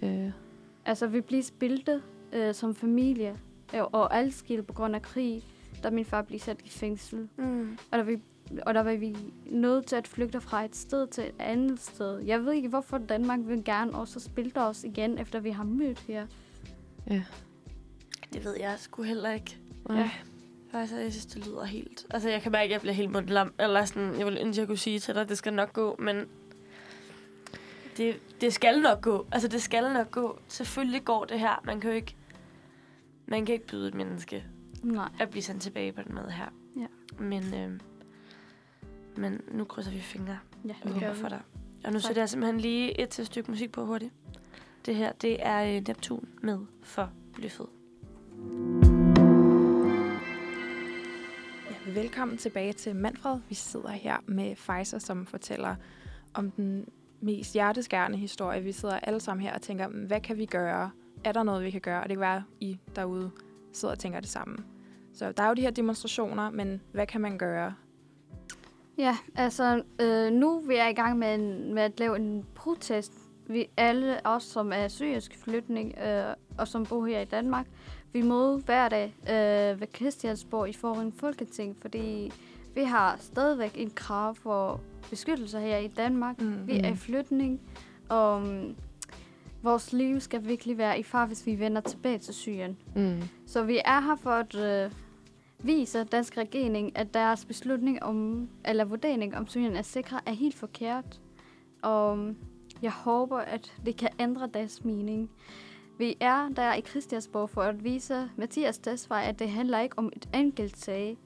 Ja. 0.01 0.07
Øh, 0.25 0.31
Altså, 0.85 1.07
vi 1.07 1.21
bliver 1.21 1.43
spiltet 1.43 2.03
øh, 2.33 2.53
som 2.53 2.75
familie, 2.75 3.35
øh, 3.75 3.81
og 3.83 4.17
adskilt 4.17 4.67
på 4.67 4.73
grund 4.73 4.95
af 4.95 5.01
krig, 5.01 5.43
da 5.83 5.89
min 5.89 6.05
far 6.05 6.21
blev 6.21 6.39
sat 6.39 6.61
i 6.65 6.69
fængsel. 6.69 7.29
Mm. 7.37 7.77
Og 7.91 7.97
der, 7.97 8.03
vi, 8.03 8.17
og 8.65 8.73
der 8.73 8.83
var 8.83 8.95
vi 8.95 9.17
nødt 9.45 9.85
til 9.85 9.95
at 9.95 10.07
flygte 10.07 10.41
fra 10.41 10.65
et 10.65 10.75
sted 10.75 11.07
til 11.07 11.23
et 11.23 11.35
andet 11.39 11.79
sted. 11.79 12.19
Jeg 12.19 12.45
ved 12.45 12.53
ikke, 12.53 12.69
hvorfor 12.69 12.97
Danmark 12.97 13.39
vil 13.43 13.63
gerne 13.63 13.95
også 13.95 14.19
spille 14.19 14.51
os 14.55 14.83
igen, 14.83 15.17
efter 15.17 15.39
vi 15.39 15.49
har 15.49 15.63
mødt 15.63 15.99
her. 15.99 16.27
ja. 17.09 17.23
Det 18.33 18.45
ved 18.45 18.55
jeg 18.59 18.75
sgu 18.77 19.03
heller 19.03 19.31
ikke. 19.31 19.57
Nej. 19.89 19.97
Ja. 19.97 20.11
Faktisk, 20.71 20.93
jeg 21.01 21.11
synes, 21.11 21.25
det 21.25 21.47
lyder 21.47 21.63
helt... 21.63 22.05
Altså, 22.09 22.29
jeg 22.29 22.41
kan 22.41 22.51
mærke, 22.51 22.63
at 22.63 22.71
jeg 22.71 22.81
bliver 22.81 22.93
helt 22.93 23.11
mundlam. 23.11 23.53
Eller 23.59 23.85
sådan, 23.85 24.19
jeg 24.19 24.25
vil 24.25 24.37
ønske, 24.41 24.59
jeg 24.59 24.67
kunne 24.67 24.77
sige 24.77 24.99
til 24.99 25.13
dig, 25.13 25.21
at 25.21 25.29
det 25.29 25.37
skal 25.37 25.53
nok 25.53 25.73
gå, 25.73 25.95
men... 25.99 26.25
Det, 27.97 28.19
det 28.41 28.53
skal 28.53 28.81
nok 28.81 29.01
gå. 29.01 29.27
Altså, 29.31 29.47
det 29.47 29.61
skal 29.61 29.93
nok 29.93 30.11
gå. 30.11 30.39
Selvfølgelig 30.47 31.05
går 31.05 31.25
det 31.25 31.39
her. 31.39 31.61
Man 31.63 31.79
kan 31.79 31.89
jo 31.89 31.95
ikke... 31.95 32.15
Man 33.25 33.45
kan 33.45 33.53
ikke 33.53 33.67
byde 33.67 33.87
et 33.87 33.93
menneske 33.93 34.43
Nej. 34.83 35.09
at 35.19 35.29
blive 35.29 35.43
sendt 35.43 35.61
tilbage 35.61 35.91
på 35.91 36.01
den 36.01 36.15
måde 36.15 36.31
her. 36.31 36.45
Ja. 36.77 36.87
Men, 37.23 37.53
øh, 37.53 37.79
men 39.17 39.41
nu 39.51 39.63
krydser 39.63 39.91
vi 39.91 39.99
fingre 39.99 40.37
Ja, 40.67 40.73
og 40.83 40.89
håber 40.89 41.13
for 41.13 41.29
dig. 41.29 41.41
Og 41.85 41.93
nu 41.93 41.99
sætter 41.99 42.21
jeg 42.21 42.29
simpelthen 42.29 42.61
lige 42.61 43.01
et 43.01 43.09
til 43.09 43.25
stykke 43.25 43.51
musik 43.51 43.71
på 43.71 43.85
hurtigt. 43.85 44.13
Det 44.85 44.95
her, 44.95 45.11
det 45.11 45.37
er 45.39 45.63
øh, 45.77 45.83
Neptun 45.87 46.27
med 46.41 46.59
for 46.83 47.11
Blyfed. 47.33 47.65
Ja, 51.85 51.91
velkommen 52.01 52.37
tilbage 52.37 52.73
til 52.73 52.95
Manfred. 52.95 53.39
Vi 53.49 53.55
sidder 53.55 53.89
her 53.89 54.17
med 54.25 54.55
Pfizer, 54.55 54.99
som 54.99 55.25
fortæller 55.25 55.75
om 56.33 56.51
den 56.51 56.85
mest 57.21 57.53
hjerteskærende 57.53 58.17
historie. 58.17 58.61
Vi 58.63 58.71
sidder 58.71 58.99
alle 58.99 59.19
sammen 59.19 59.45
her 59.45 59.53
og 59.53 59.61
tænker, 59.61 59.87
"Mm, 59.87 60.05
hvad 60.05 60.21
kan 60.21 60.37
vi 60.37 60.45
gøre? 60.45 60.91
Er 61.23 61.31
der 61.31 61.43
noget, 61.43 61.63
vi 61.63 61.71
kan 61.71 61.81
gøre? 61.81 62.03
Og 62.03 62.09
det 62.09 62.15
kan 62.15 62.21
være, 62.21 62.43
I 62.59 62.77
derude 62.95 63.31
sidder 63.73 63.91
og 63.93 63.99
tænker 63.99 64.19
det 64.19 64.29
samme. 64.29 64.57
Så 65.13 65.31
der 65.31 65.43
er 65.43 65.47
jo 65.47 65.53
de 65.53 65.61
her 65.61 65.71
demonstrationer, 65.71 66.49
men 66.51 66.81
hvad 66.91 67.07
kan 67.07 67.21
man 67.21 67.37
gøre? 67.37 67.73
Ja, 68.97 69.17
altså 69.35 69.83
øh, 70.01 70.31
nu 70.31 70.59
vi 70.59 70.75
er 70.75 70.87
i 70.87 70.93
gang 70.93 71.19
med, 71.19 71.35
en, 71.35 71.73
med 71.73 71.83
at 71.83 71.99
lave 71.99 72.15
en 72.15 72.45
protest. 72.55 73.13
Vi 73.47 73.67
alle 73.77 74.25
os, 74.25 74.43
som 74.43 74.71
er 74.73 74.87
syrisk 74.87 75.37
flytning 75.43 75.97
øh, 75.97 76.33
og 76.57 76.67
som 76.67 76.85
bor 76.85 77.05
her 77.05 77.19
i 77.19 77.25
Danmark, 77.25 77.65
vi 78.13 78.21
møder 78.21 78.57
hver 78.57 78.89
dag 78.89 79.15
øh, 79.21 79.81
ved 79.81 79.87
Christiansborg 79.95 80.69
i 80.69 80.73
foran 80.73 81.11
Folketing, 81.11 81.77
fordi 81.81 82.31
vi 82.75 82.83
har 82.83 83.17
stadigvæk 83.19 83.71
en 83.75 83.91
krav 83.95 84.35
for 84.35 84.81
beskyttelse 85.09 85.59
her 85.59 85.77
i 85.77 85.87
Danmark. 85.87 86.41
Mm. 86.41 86.67
Vi 86.67 86.79
er 86.79 86.89
i 86.89 86.95
flytning, 86.95 87.61
og 88.09 88.35
um, 88.35 88.75
vores 89.61 89.93
liv 89.93 90.19
skal 90.19 90.47
virkelig 90.47 90.77
være 90.77 90.99
i 90.99 91.03
far, 91.03 91.25
hvis 91.25 91.45
vi 91.45 91.59
vender 91.59 91.81
tilbage 91.81 92.17
til 92.17 92.33
Syrien. 92.33 92.77
Mm. 92.95 93.21
Så 93.45 93.63
vi 93.63 93.81
er 93.85 94.01
her 94.01 94.15
for 94.15 94.29
at 94.29 94.55
øh, 94.55 94.91
vise 95.59 96.03
dansk 96.03 96.37
regering, 96.37 96.97
at 96.97 97.13
deres 97.13 97.45
beslutning 97.45 98.03
om, 98.03 98.49
eller 98.65 98.85
vurdering 98.85 99.37
om 99.37 99.47
Syrien 99.47 99.75
er 99.75 99.81
sikre, 99.81 100.19
er 100.25 100.31
helt 100.31 100.55
forkert. 100.55 101.21
Og 101.81 102.17
øh, 102.17 102.35
jeg 102.81 102.91
håber, 102.91 103.37
at 103.37 103.73
det 103.85 103.97
kan 103.97 104.09
ændre 104.19 104.49
deres 104.53 104.83
mening. 104.83 105.29
Vi 105.97 106.17
er 106.19 106.49
der 106.49 106.73
i 106.73 106.81
Christiansborg 106.81 107.49
for 107.49 107.61
at 107.61 107.83
vise 107.83 108.29
Mathias 108.35 108.77
Desvej, 108.77 109.23
at 109.27 109.39
det 109.39 109.49
handler 109.49 109.79
ikke 109.79 109.99
om 109.99 110.11
et 110.15 110.29
enkelt 110.33 110.77
sag. 110.77 111.17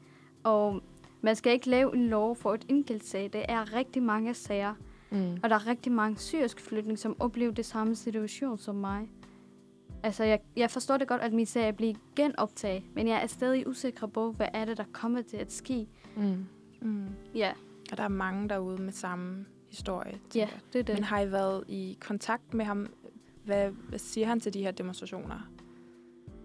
Og 0.43 0.81
man 1.21 1.35
skal 1.35 1.53
ikke 1.53 1.69
lave 1.69 1.95
en 1.95 2.07
lov 2.07 2.35
for 2.35 2.53
et 2.53 2.65
enkelt 2.69 3.05
sag. 3.05 3.29
Det 3.33 3.45
er 3.49 3.73
rigtig 3.73 4.03
mange 4.03 4.33
sager. 4.33 4.73
Mm. 5.09 5.39
Og 5.43 5.49
der 5.49 5.55
er 5.55 5.67
rigtig 5.67 5.91
mange 5.91 6.19
syriske 6.19 6.61
flygtninge, 6.61 6.97
som 6.97 7.15
oplever 7.19 7.51
det 7.51 7.65
samme 7.65 7.95
situation 7.95 8.57
som 8.57 8.75
mig. 8.75 9.09
Altså, 10.03 10.23
jeg, 10.23 10.39
jeg 10.55 10.71
forstår 10.71 10.97
det 10.97 11.07
godt, 11.07 11.21
at 11.21 11.33
min 11.33 11.45
serie 11.45 11.73
bliver 11.73 11.93
genoptaget, 12.15 12.83
men 12.95 13.07
jeg 13.07 13.23
er 13.23 13.27
stadig 13.27 13.67
usikker 13.67 14.07
på, 14.07 14.31
hvad 14.31 14.47
er 14.53 14.65
det, 14.65 14.77
der 14.77 14.83
kommer 14.91 15.21
til 15.21 15.37
at 15.37 15.51
ske. 15.53 15.87
Mm. 16.15 16.45
Mm. 16.81 17.05
Ja, 17.35 17.51
Og 17.91 17.97
der 17.97 18.03
er 18.03 18.07
mange 18.07 18.49
derude 18.49 18.81
med 18.81 18.91
samme 18.93 19.45
historie. 19.69 20.19
ja, 20.35 20.39
jeg. 20.39 20.49
det 20.73 20.79
er 20.79 20.83
det. 20.83 20.95
Men 20.95 21.03
har 21.03 21.19
I 21.21 21.31
været 21.31 21.63
i 21.67 21.97
kontakt 22.01 22.53
med 22.53 22.65
ham? 22.65 22.87
Hvad, 23.45 23.69
hvad 23.69 23.99
siger 23.99 24.27
han 24.27 24.39
til 24.39 24.53
de 24.53 24.61
her 24.61 24.71
demonstrationer? 24.71 25.49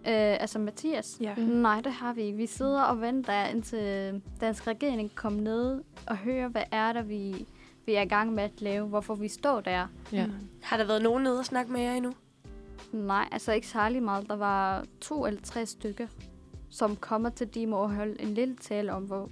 Øh, 0.07 0.41
altså, 0.41 0.59
Mathias? 0.59 1.17
Ja. 1.21 1.35
Nej, 1.35 1.81
det 1.81 1.91
har 1.91 2.13
vi 2.13 2.21
ikke. 2.21 2.37
Vi 2.37 2.45
sidder 2.45 2.81
og 2.81 3.01
venter, 3.01 3.45
indtil 3.45 4.21
dansk 4.41 4.67
regering 4.67 5.15
kommer 5.15 5.41
ned 5.41 5.83
og 6.07 6.17
hører, 6.17 6.47
hvad 6.47 6.63
er 6.71 6.93
det, 6.93 7.09
vi, 7.09 7.45
vi 7.85 7.93
er 7.93 8.01
i 8.01 8.07
gang 8.07 8.33
med 8.33 8.43
at 8.43 8.61
lave, 8.61 8.87
hvorfor 8.87 9.15
vi 9.15 9.27
står 9.27 9.61
der. 9.61 9.87
Ja. 10.11 10.25
Mm. 10.27 10.33
Har 10.63 10.77
der 10.77 10.85
været 10.85 11.01
nogen 11.03 11.23
nede 11.23 11.39
og 11.39 11.45
snakke 11.45 11.71
med 11.71 11.81
jer 11.81 11.93
endnu? 11.93 12.13
Nej, 12.95 13.29
altså 13.31 13.51
ikke 13.51 13.67
særlig 13.67 14.03
meget. 14.03 14.29
Der 14.29 14.35
var 14.35 14.85
to 15.01 15.25
eller 15.25 15.41
tre 15.41 15.65
stykker, 15.65 16.07
som 16.69 16.95
kommer 16.95 17.29
til 17.29 17.47
Dimo 17.47 17.81
og 17.81 17.95
holde 17.95 18.21
en 18.21 18.33
lille 18.33 18.55
tale 18.55 18.93
om, 18.93 19.03
hvor, 19.03 19.29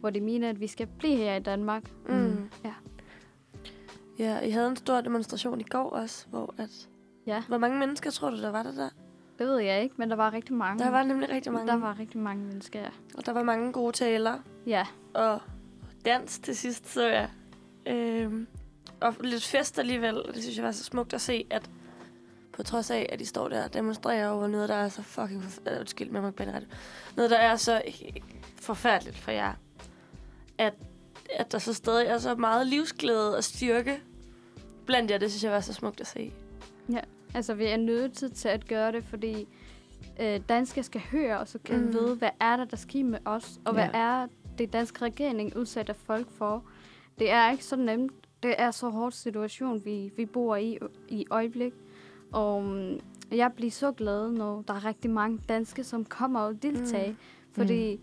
hvor 0.00 0.10
de 0.10 0.20
mener, 0.20 0.48
at 0.48 0.60
vi 0.60 0.66
skal 0.66 0.86
blive 0.98 1.16
her 1.16 1.36
i 1.36 1.40
Danmark. 1.40 1.90
Mm. 2.08 2.50
Ja. 2.64 2.74
Ja, 4.18 4.40
I 4.40 4.50
havde 4.50 4.68
en 4.68 4.76
stor 4.76 5.00
demonstration 5.00 5.60
i 5.60 5.64
går 5.64 5.90
også, 5.90 6.26
hvor 6.28 6.54
at... 6.58 6.88
Ja. 7.26 7.42
Hvor 7.48 7.58
mange 7.58 7.78
mennesker 7.78 8.10
tror 8.10 8.30
du, 8.30 8.36
der 8.36 8.50
var 8.50 8.62
der 8.62 8.72
der? 8.72 8.88
Det 9.38 9.46
ved 9.46 9.58
jeg 9.58 9.82
ikke, 9.82 9.94
men 9.98 10.10
der 10.10 10.16
var 10.16 10.32
rigtig 10.32 10.54
mange. 10.54 10.84
Der 10.84 10.90
var 10.90 11.02
nemlig 11.02 11.28
rigtig 11.28 11.52
mange. 11.52 11.66
Der 11.66 11.76
var 11.78 11.98
rigtig 11.98 12.20
mange 12.20 12.44
mennesker, 12.44 12.80
ja. 12.80 12.88
Og 13.14 13.26
der 13.26 13.32
var 13.32 13.42
mange 13.42 13.72
gode 13.72 13.92
taler. 13.92 14.38
Ja, 14.66 14.86
Og 15.14 15.40
dans 16.04 16.38
til 16.38 16.56
sidst, 16.56 16.92
så 16.92 17.06
jeg. 17.06 17.30
Øhm, 17.86 18.46
og 19.00 19.14
lidt 19.20 19.44
fest 19.44 19.78
alligevel. 19.78 20.14
Det 20.34 20.42
synes 20.42 20.56
jeg 20.56 20.64
var 20.64 20.72
så 20.72 20.84
smukt 20.84 21.14
at 21.14 21.20
se, 21.20 21.46
at 21.50 21.70
på 22.56 22.62
trods 22.62 22.90
af, 22.90 23.06
at 23.12 23.18
de 23.18 23.26
står 23.26 23.48
der 23.48 23.64
og 23.64 23.74
demonstrerer 23.74 24.28
over 24.28 24.46
noget, 24.46 24.68
der 24.68 24.74
er 24.74 24.88
så 24.88 25.02
fucking... 25.02 25.42
Forf- 25.42 25.72
uh, 25.74 25.80
undskyld, 25.80 26.10
med 26.10 26.20
mig. 26.20 26.32
Noget, 27.16 27.30
der 27.30 27.36
er 27.38 27.56
så 27.56 27.82
forfærdeligt 28.60 29.16
for 29.18 29.30
jer. 29.30 29.52
At, 30.58 30.74
at 31.36 31.52
der 31.52 31.58
så 31.58 31.72
stadig 31.74 32.06
er 32.06 32.18
så 32.18 32.34
meget 32.34 32.66
livsglæde 32.66 33.36
og 33.36 33.44
styrke 33.44 34.00
blandt 34.86 35.10
jer. 35.10 35.18
Det 35.18 35.30
synes 35.30 35.44
jeg 35.44 35.52
var 35.52 35.60
så 35.60 35.72
smukt 35.72 36.00
at 36.00 36.06
se. 36.06 36.32
Altså, 37.34 37.54
vi 37.54 37.64
er 37.66 37.76
nødt 37.76 38.34
til 38.34 38.48
at 38.48 38.68
gøre 38.68 38.92
det, 38.92 39.04
fordi 39.04 39.48
øh, 40.20 40.40
danskere 40.48 40.84
skal 40.84 41.00
høre, 41.00 41.38
og 41.38 41.48
så 41.48 41.58
kan 41.64 41.80
Mm. 41.80 41.92
vide, 41.92 42.14
hvad 42.14 42.30
er 42.40 42.56
der, 42.56 42.64
der 42.64 42.76
sker 42.76 43.04
med 43.04 43.18
os, 43.24 43.58
og 43.64 43.72
hvad 43.72 43.84
Ja. 43.94 43.98
er 43.98 44.26
det 44.58 44.72
danske 44.72 45.02
regering 45.02 45.56
udsætter 45.56 45.94
folk 45.94 46.30
for. 46.30 46.64
Det 47.18 47.30
er 47.30 47.50
ikke 47.50 47.64
så 47.64 47.76
nemt. 47.76 48.12
Det 48.42 48.54
er 48.58 48.70
så 48.70 48.88
hård 48.88 49.12
situation, 49.12 49.84
vi, 49.84 50.12
vi 50.16 50.26
bor 50.26 50.56
i 50.56 50.78
i 51.08 51.26
øjeblik. 51.30 51.72
Og 52.34 52.62
mm, 52.62 53.00
jeg 53.32 53.52
bliver 53.56 53.70
så 53.70 53.92
glad, 53.92 54.30
når 54.32 54.62
der 54.68 54.74
er 54.74 54.84
rigtig 54.84 55.10
mange 55.10 55.38
danske, 55.48 55.84
som 55.84 56.04
kommer 56.04 56.40
og 56.40 56.62
deltager. 56.62 57.10
Mm. 57.10 57.16
Fordi 57.52 58.00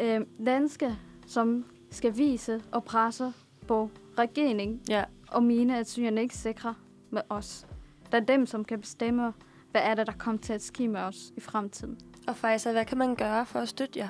øh, 0.00 0.20
danske, 0.46 0.96
som 1.26 1.64
skal 1.90 2.16
vise 2.16 2.62
og 2.72 2.84
presse 2.84 3.32
på 3.68 3.90
regeringen, 4.18 4.80
Ja. 4.88 5.04
og 5.28 5.42
mene, 5.42 5.78
at 5.78 5.88
syrerne 5.88 6.22
ikke 6.22 6.36
sikre 6.36 6.74
med 7.10 7.22
os. 7.28 7.66
Det 8.06 8.14
er 8.14 8.20
dem, 8.20 8.46
som 8.46 8.64
kan 8.64 8.80
bestemme, 8.80 9.32
hvad 9.70 9.80
er 9.84 9.94
det, 9.94 10.06
der 10.06 10.12
kommer 10.18 10.40
til 10.40 10.52
at 10.52 10.62
ske 10.62 10.88
med 10.88 11.00
os 11.00 11.32
i 11.36 11.40
fremtiden. 11.40 11.98
Og 12.28 12.36
Faisal, 12.36 12.72
hvad 12.72 12.84
kan 12.84 12.98
man 12.98 13.14
gøre 13.14 13.46
for 13.46 13.58
at 13.58 13.68
støtte 13.68 13.98
jer? 13.98 14.08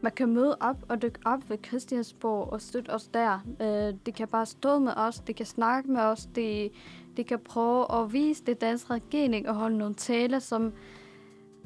Man 0.00 0.12
kan 0.12 0.28
møde 0.28 0.56
op 0.60 0.84
og 0.88 1.02
dykke 1.02 1.18
op 1.24 1.50
ved 1.50 1.58
Christiansborg 1.66 2.52
og 2.52 2.60
støtte 2.60 2.90
os 2.90 3.08
der. 3.08 3.38
Øh, 3.60 3.94
de 4.06 4.12
kan 4.12 4.28
bare 4.28 4.46
stå 4.46 4.78
med 4.78 4.92
os, 4.96 5.20
de 5.20 5.32
kan 5.32 5.46
snakke 5.46 5.90
med 5.90 6.00
os, 6.00 6.26
de, 6.36 6.70
de 7.16 7.24
kan 7.24 7.38
prøve 7.38 7.92
at 8.02 8.12
vise 8.12 8.44
det 8.44 8.60
danske 8.60 8.90
regering 8.94 9.48
og 9.48 9.54
holde 9.54 9.78
nogle 9.78 9.94
taler, 9.94 10.38
som, 10.38 10.72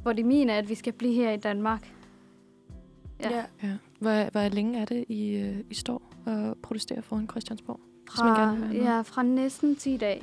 hvor 0.02 0.12
de 0.12 0.24
mener, 0.24 0.54
at 0.54 0.68
vi 0.68 0.74
skal 0.74 0.92
blive 0.92 1.14
her 1.14 1.30
i 1.32 1.36
Danmark. 1.36 1.92
Ja. 3.20 3.30
ja. 3.30 3.44
Ja. 3.62 3.72
Hvor, 3.98 4.30
hvor 4.30 4.48
længe 4.48 4.78
er 4.80 4.84
det, 4.84 5.04
I, 5.08 5.30
øh, 5.30 5.56
I 5.70 5.74
står 5.74 6.02
og 6.26 6.56
protesterer 6.62 7.00
foran 7.00 7.28
Christiansborg? 7.30 7.80
Fra, 8.10 8.56
ja, 8.72 9.00
fra 9.00 9.22
næsten 9.22 9.76
10 9.76 9.96
dage. 9.96 10.22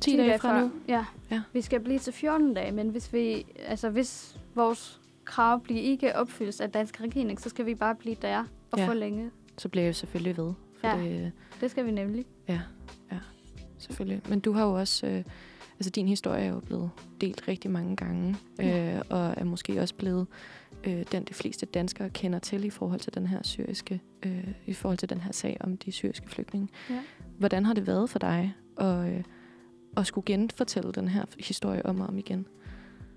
10 0.00 0.16
dage 0.16 0.38
fra 0.38 0.60
nu? 0.60 0.70
Ja. 0.88 1.04
Ja. 1.30 1.42
Vi 1.52 1.60
skal 1.60 1.80
blive 1.80 1.98
til 1.98 2.12
14 2.12 2.54
dage, 2.54 2.72
men 2.72 2.88
hvis 2.88 3.12
vi, 3.12 3.46
altså 3.66 3.90
hvis 3.90 4.36
vores 4.54 5.00
krav 5.24 5.60
bliver 5.60 5.80
ikke 5.80 6.16
opfyldt 6.16 6.60
af 6.60 6.70
dansk 6.70 7.00
regering, 7.00 7.40
så 7.40 7.48
skal 7.48 7.66
vi 7.66 7.74
bare 7.74 7.94
blive 7.94 8.16
der 8.22 8.44
og 8.70 8.78
Ja. 8.78 8.88
forlænge. 8.88 9.30
Så 9.58 9.68
bliver 9.68 9.82
jeg 9.84 9.88
jo 9.88 9.92
selvfølgelig 9.94 10.36
ved. 10.36 10.52
For 10.80 10.86
Ja. 10.88 10.98
det, 11.02 11.32
Det 11.60 11.70
skal 11.70 11.86
vi 11.86 11.90
nemlig. 11.90 12.24
Ja, 12.48 12.60
selvfølgelig. 13.92 14.20
Men 14.28 14.40
du 14.40 14.52
har 14.52 14.64
jo 14.66 14.72
også, 14.74 15.06
øh, 15.06 15.24
altså 15.78 15.90
din 15.90 16.08
historie 16.08 16.42
er 16.44 16.48
jo 16.48 16.60
blevet 16.60 16.90
delt 17.20 17.48
rigtig 17.48 17.70
mange 17.70 17.96
gange, 17.96 18.36
øh, 18.60 18.66
Ja. 18.66 19.00
og 19.10 19.34
er 19.36 19.44
måske 19.44 19.80
også 19.80 19.94
blevet 19.94 20.26
øh, 20.84 21.04
den, 21.12 21.24
de 21.24 21.34
fleste 21.34 21.66
danskere 21.66 22.10
kender 22.10 22.38
til 22.38 22.64
i 22.64 22.70
forhold 22.70 23.00
til 23.00 23.14
den 23.14 23.26
her 23.26 23.38
syriske, 23.42 24.00
øh, 24.22 24.48
i 24.66 24.72
forhold 24.72 24.98
til 24.98 25.10
den 25.10 25.20
her 25.20 25.32
sag 25.32 25.56
om 25.60 25.76
de 25.76 25.92
syriske 25.92 26.28
flygtninge. 26.28 26.68
Ja. 26.90 26.98
Hvordan 27.38 27.64
har 27.64 27.74
det 27.74 27.86
været 27.86 28.10
for 28.10 28.18
dig 28.18 28.54
at, 28.78 29.08
øh, 29.12 29.22
at 29.96 30.06
skulle 30.06 30.24
genfortælle 30.24 30.92
den 30.92 31.08
her 31.08 31.24
historie 31.40 31.86
om 31.86 32.00
og 32.00 32.06
om 32.06 32.18
igen? 32.18 32.46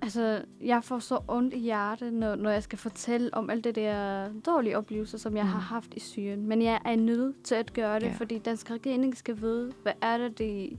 Altså, 0.06 0.42
jeg 0.62 0.84
får 0.84 1.00
så 1.00 1.20
ondt 1.28 1.54
i 1.54 1.60
hjertet, 1.60 2.14
når, 2.14 2.36
når 2.36 2.50
jeg 2.50 2.64
skal 2.64 2.80
fortælle 2.80 3.34
om 3.34 3.50
alt 3.50 3.64
det 3.64 3.76
der 3.76 4.30
dårlige 4.46 4.78
oplevelser, 4.78 5.18
som 5.18 5.36
jeg 5.38 5.44
Mm. 5.46 5.50
har 5.50 5.60
haft 5.60 5.94
i 5.94 6.00
Syrien. 6.00 6.48
Men 6.48 6.62
jeg 6.62 6.82
er 6.86 6.96
nødt 6.96 7.44
til 7.44 7.56
at 7.56 7.74
gøre 7.74 8.00
det, 8.00 8.06
Ja. 8.06 8.12
fordi 8.18 8.38
dansk 8.40 8.72
regering 8.72 9.18
skal 9.18 9.42
vide, 9.42 9.72
hvad 9.84 9.94
er 10.02 10.18
det, 10.18 10.40
de, 10.40 10.78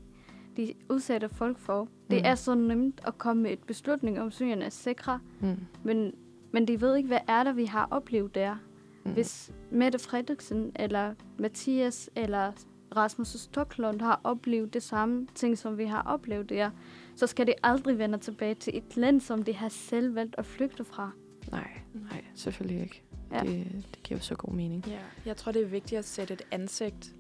de 0.56 0.72
udsætter 0.90 1.28
folk 1.28 1.58
for. 1.58 1.80
Det 2.10 2.18
Mm. 2.22 2.24
er 2.24 2.34
så 2.34 2.54
nemt 2.54 3.00
at 3.06 3.18
komme 3.18 3.42
med 3.42 3.50
et 3.52 3.58
beslutning 3.58 4.20
om, 4.20 4.30
Syrien 4.30 4.62
er 4.62 4.68
sikre, 4.68 5.20
Mm. 5.40 5.56
men, 5.82 6.12
men 6.52 6.68
de 6.68 6.80
ved 6.80 6.96
ikke, 6.96 7.06
hvad 7.06 7.20
er 7.28 7.44
det, 7.44 7.56
vi 7.56 7.64
har 7.64 7.88
oplevet 7.90 8.34
der. 8.34 8.56
Mm. 9.04 9.12
Hvis 9.12 9.52
Mette 9.70 9.98
Frederiksen 9.98 10.72
eller 10.76 11.14
Mathias 11.38 12.10
eller 12.16 12.52
Rasmus 12.96 13.28
Stoklund 13.28 14.00
har 14.00 14.20
oplevet 14.24 14.74
det 14.74 14.82
samme 14.82 15.26
ting, 15.34 15.58
som 15.58 15.78
vi 15.78 15.84
har 15.84 16.02
oplevet 16.02 16.48
der, 16.48 16.70
så 17.16 17.26
skal 17.26 17.46
de 17.46 17.54
aldrig 17.62 17.98
vende 17.98 18.18
tilbage 18.18 18.54
til 18.54 18.76
et 18.76 18.96
land, 18.96 19.20
som 19.20 19.42
de 19.42 19.54
har 19.54 19.68
selv 19.68 20.14
valgt 20.14 20.34
at 20.38 20.46
flygte 20.46 20.84
fra. 20.84 21.10
Nej, 21.50 21.70
nej, 21.94 22.24
selvfølgelig 22.34 22.82
ikke. 22.82 23.02
Ja. 23.32 23.40
Det, 23.40 23.84
det 23.90 24.02
giver 24.02 24.20
så 24.20 24.34
god 24.34 24.54
mening. 24.54 24.84
Ja, 24.86 24.98
jeg 25.26 25.36
tror, 25.36 25.52
det 25.52 25.62
er 25.62 25.66
vigtigt 25.66 25.98
at 25.98 26.04
sætte 26.04 26.34
et 26.34 26.42
ansigt 26.50 27.14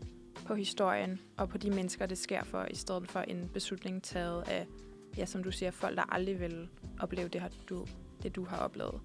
på 0.46 0.54
historien 0.54 1.20
og 1.36 1.48
på 1.48 1.58
de 1.58 1.70
mennesker, 1.70 2.06
det 2.06 2.18
sker 2.18 2.44
for, 2.44 2.66
i 2.70 2.74
stedet 2.74 3.10
for 3.10 3.20
en 3.20 3.50
beslutning 3.54 4.02
taget 4.02 4.42
af, 4.48 4.66
ja, 5.16 5.26
som 5.26 5.42
du 5.42 5.50
siger, 5.50 5.70
folk, 5.70 5.96
der 5.96 6.14
aldrig 6.14 6.40
vil 6.40 6.68
opleve 7.00 7.28
det, 7.28 7.40
her, 7.40 7.48
du, 7.68 7.86
det 8.22 8.36
du 8.36 8.44
har 8.44 8.56
oplevet. 8.56 9.00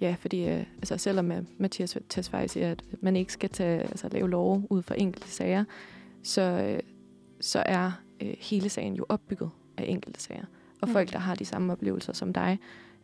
Ja, 0.00 0.16
fordi 0.18 0.48
øh, 0.48 0.64
altså, 0.76 0.96
selvom 0.96 1.32
øh, 1.32 1.42
Mathias 1.58 1.98
Tesfaye 2.08 2.48
siger, 2.48 2.70
at 2.70 2.84
man 3.00 3.16
ikke 3.16 3.32
skal 3.32 3.50
tage, 3.50 3.80
altså, 3.80 4.08
lave 4.08 4.30
lov 4.30 4.66
ud 4.70 4.82
for 4.82 4.94
enkelte 4.94 5.28
sager, 5.28 5.64
så, 6.22 6.42
øh, 6.42 6.80
så 7.40 7.62
er 7.66 7.92
øh, 8.22 8.34
hele 8.40 8.68
sagen 8.68 8.94
jo 8.94 9.06
opbygget 9.08 9.50
af 9.76 9.84
enkelte 9.88 10.20
sager. 10.20 10.44
Og 10.80 10.88
Ja. 10.88 10.94
folk, 10.94 11.12
der 11.12 11.18
har 11.18 11.34
de 11.34 11.44
samme 11.44 11.72
oplevelser 11.72 12.12
som 12.12 12.32
dig. 12.32 12.58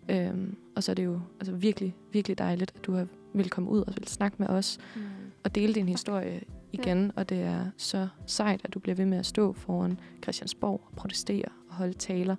Øhm, 0.08 0.56
og 0.76 0.82
så 0.82 0.92
er 0.92 0.94
det 0.94 1.04
jo 1.04 1.20
altså, 1.40 1.52
virkelig, 1.52 1.94
virkelig 2.12 2.38
dejligt, 2.38 2.72
at 2.76 2.84
du 2.84 2.92
har 2.92 3.06
vil 3.32 3.50
komme 3.50 3.70
ud 3.70 3.80
og 3.80 3.92
vil 3.96 4.08
snakke 4.08 4.36
med 4.38 4.48
os 4.48 4.78
Mm. 4.96 5.00
og 5.44 5.54
dele 5.54 5.74
din 5.74 5.88
historie 5.88 6.40
igen. 6.72 7.04
Ja. 7.04 7.10
Og 7.16 7.28
det 7.28 7.42
er 7.42 7.64
så 7.76 8.08
sejt, 8.26 8.60
at 8.64 8.74
du 8.74 8.78
bliver 8.78 8.94
ved 8.96 9.06
med 9.06 9.18
at 9.18 9.26
stå 9.26 9.52
foran 9.52 10.00
Christiansborg 10.22 10.80
og 10.90 10.96
protestere 10.96 11.44
og 11.68 11.74
holde 11.74 11.92
taler. 11.92 12.36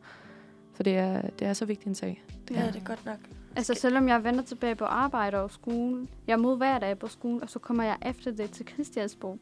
For 0.73 0.83
det 0.83 0.97
er, 0.97 1.21
det 1.21 1.47
er 1.47 1.53
så 1.53 1.65
vigtig 1.65 1.87
en 1.87 1.95
sag. 1.95 2.23
Det 2.47 2.55
Ja, 2.55 2.61
er. 2.61 2.71
det 2.71 2.81
er 2.81 2.85
godt 2.85 3.05
nok. 3.05 3.17
Altså 3.55 3.73
selvom 3.73 4.07
jeg 4.07 4.23
vender 4.23 4.41
tilbage 4.43 4.75
på 4.75 4.85
arbejde 4.85 5.37
og 5.37 5.51
skole, 5.51 6.07
jeg 6.27 6.33
er 6.33 6.37
mod 6.37 6.57
hver 6.57 6.79
dag 6.79 6.99
på 6.99 7.07
skolen, 7.07 7.43
og 7.43 7.49
så 7.49 7.59
kommer 7.59 7.83
jeg 7.83 7.97
efter 8.05 8.31
det 8.31 8.51
til 8.51 8.67
Christiansborg. 8.67 9.39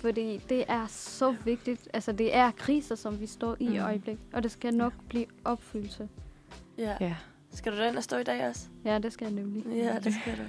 Fordi 0.00 0.40
det 0.48 0.64
er 0.68 0.86
så 0.88 1.34
vigtigt. 1.44 1.88
Altså 1.94 2.12
det 2.12 2.36
er 2.36 2.50
kriser, 2.50 2.94
som 2.94 3.20
vi 3.20 3.26
står 3.26 3.56
i 3.60 3.64
i 3.64 3.68
Mm. 3.78 3.84
øjeblik, 3.84 4.18
og 4.32 4.42
det 4.42 4.50
skal 4.50 4.74
nok 4.74 4.92
blive 5.08 5.26
opfyldelse. 5.44 6.08
Ja. 6.78 6.96
Ja. 7.00 7.16
Skal 7.52 7.72
du 7.72 7.76
derind 7.78 7.96
og 7.96 8.02
stå 8.02 8.16
i 8.16 8.22
dag 8.22 8.48
også? 8.48 8.66
Ja, 8.84 8.98
det 8.98 9.12
skal 9.12 9.24
jeg 9.24 9.34
nemlig. 9.34 9.64
Ja, 9.66 9.98
det 10.04 10.14
skal 10.22 10.36
du. 10.36 10.42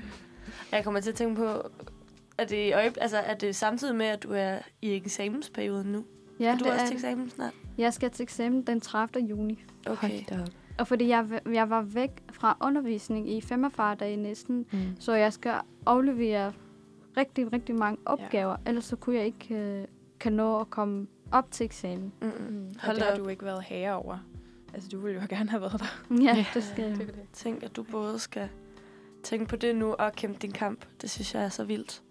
Jeg 0.71 0.83
kommer 0.83 0.99
til 0.99 1.09
at 1.09 1.15
tænke 1.15 1.35
på, 1.35 1.47
at 2.37 2.49
det, 2.49 2.55
i 2.67 2.71
øjeb- 2.71 2.97
altså, 3.01 3.17
er 3.17 3.33
det 3.33 3.55
samtidig 3.55 3.95
med, 3.95 4.05
at 4.05 4.23
du 4.23 4.29
er 4.33 4.57
i 4.81 4.95
eksamensperioden 4.95 5.91
nu? 5.91 6.03
Ja, 6.39 6.45
er 6.53 6.57
du 6.57 6.63
det 6.63 6.71
også 6.71 6.83
er 6.83 6.87
til 6.87 6.95
eksamen 6.95 7.29
snart? 7.29 7.53
Jeg 7.77 7.93
skal 7.93 8.09
til 8.11 8.23
eksamen 8.23 8.61
den 8.61 8.81
30. 8.81 9.25
juni. 9.25 9.63
Okay. 9.87 10.21
Og 10.79 10.87
fordi 10.87 11.07
jeg, 11.07 11.41
jeg 11.53 11.69
var 11.69 11.81
væk 11.81 12.09
fra 12.31 12.57
undervisning 12.61 13.29
i 13.31 13.41
45 13.41 13.95
dage 13.95 14.15
næsten, 14.17 14.65
Mm. 14.71 14.79
så 14.99 15.13
jeg 15.13 15.33
skal 15.33 15.53
aflevere 15.85 16.53
rigtig, 17.17 17.53
rigtig 17.53 17.75
mange 17.75 17.97
opgaver. 18.05 18.55
Ja. 18.65 18.69
Ellers 18.69 18.85
så 18.85 18.95
kunne 18.95 19.15
jeg 19.15 19.25
ikke 19.25 19.55
øh, 19.55 19.87
kan 20.19 20.33
nå 20.33 20.59
at 20.59 20.69
komme 20.69 21.07
op 21.31 21.51
til 21.51 21.63
eksamen. 21.63 22.13
Mm-mm. 22.21 22.31
Mm. 22.49 22.67
Og 22.79 22.85
Hold 22.85 22.95
det 22.97 23.05
har 23.05 23.11
op. 23.11 23.17
du 23.17 23.27
ikke 23.27 23.45
været 23.45 23.63
herre 23.63 23.93
over. 23.95 24.17
Altså, 24.73 24.89
du 24.89 24.99
ville 24.99 25.21
jo 25.21 25.27
gerne 25.29 25.49
have 25.49 25.61
været 25.61 25.79
der. 25.79 26.03
Ja, 26.23 26.35
Ja. 26.35 26.45
det 26.53 26.63
skal 26.63 26.83
jeg. 26.83 26.97
Tænk, 27.33 27.63
at 27.63 27.75
du 27.75 27.83
både 27.83 28.19
skal 28.19 28.49
tænke 29.23 29.45
på 29.45 29.55
det 29.55 29.75
nu 29.75 29.93
og 29.93 30.13
kæmpe 30.13 30.39
din 30.41 30.51
kamp. 30.51 30.85
Det 31.01 31.09
synes 31.09 31.33
jeg 31.35 31.43
er 31.43 31.49
så 31.49 31.63
vildt. 31.63 32.01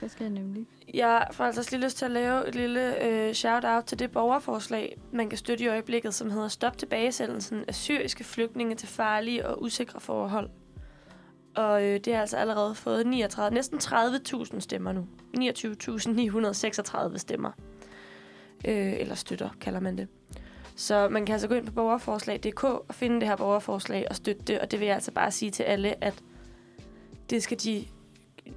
Det 0.00 0.10
skal 0.10 0.24
jeg 0.24 0.32
nemlig. 0.32 0.66
Jeg 0.94 1.26
får 1.32 1.44
altså 1.44 1.60
også 1.60 1.76
lige 1.76 1.84
lyst 1.84 1.96
til 1.98 2.04
at 2.04 2.10
lave 2.10 2.48
et 2.48 2.54
lille 2.54 3.04
øh, 3.06 3.32
shout-out 3.34 3.84
til 3.84 3.98
det 3.98 4.10
borgerforslag, 4.10 4.98
man 5.12 5.28
kan 5.28 5.38
støtte 5.38 5.64
i 5.64 5.68
øjeblikket, 5.68 6.14
som 6.14 6.30
hedder 6.30 6.48
Stop 6.48 6.78
tilbagesendelsen 6.78 7.64
af 7.68 7.74
syriske 7.74 8.24
flygtninge 8.24 8.74
til 8.74 8.88
farlige 8.88 9.46
og 9.48 9.62
usikre 9.62 10.00
forhold. 10.00 10.50
Og 11.56 11.84
øh, 11.84 12.00
det 12.00 12.14
har 12.14 12.20
altså 12.20 12.36
allerede 12.36 12.74
fået 12.74 13.06
39, 13.06 13.54
næsten 13.54 13.78
30.000 13.78 14.60
stemmer 14.60 14.92
nu. 14.92 15.06
29.936 17.12 17.18
stemmer. 17.18 17.50
Øh, 18.64 18.92
eller 19.00 19.14
støtter, 19.14 19.48
kalder 19.60 19.80
man 19.80 19.98
det. 19.98 20.08
Så 20.76 21.08
man 21.08 21.26
kan 21.26 21.32
altså 21.32 21.48
gå 21.48 21.54
ind 21.54 21.66
på 21.66 21.72
borgerforslag.dk 21.72 22.64
og 22.64 22.86
finde 22.90 23.20
det 23.20 23.28
her 23.28 23.36
borgerforslag 23.36 24.06
og 24.10 24.16
støtte 24.16 24.42
det. 24.42 24.60
Og 24.60 24.70
det 24.70 24.80
vil 24.80 24.86
jeg 24.86 24.94
altså 24.94 25.12
bare 25.12 25.30
sige 25.30 25.50
til 25.50 25.62
alle, 25.62 26.04
at 26.04 26.22
det 27.30 27.42
skal, 27.42 27.58
de, 27.58 27.84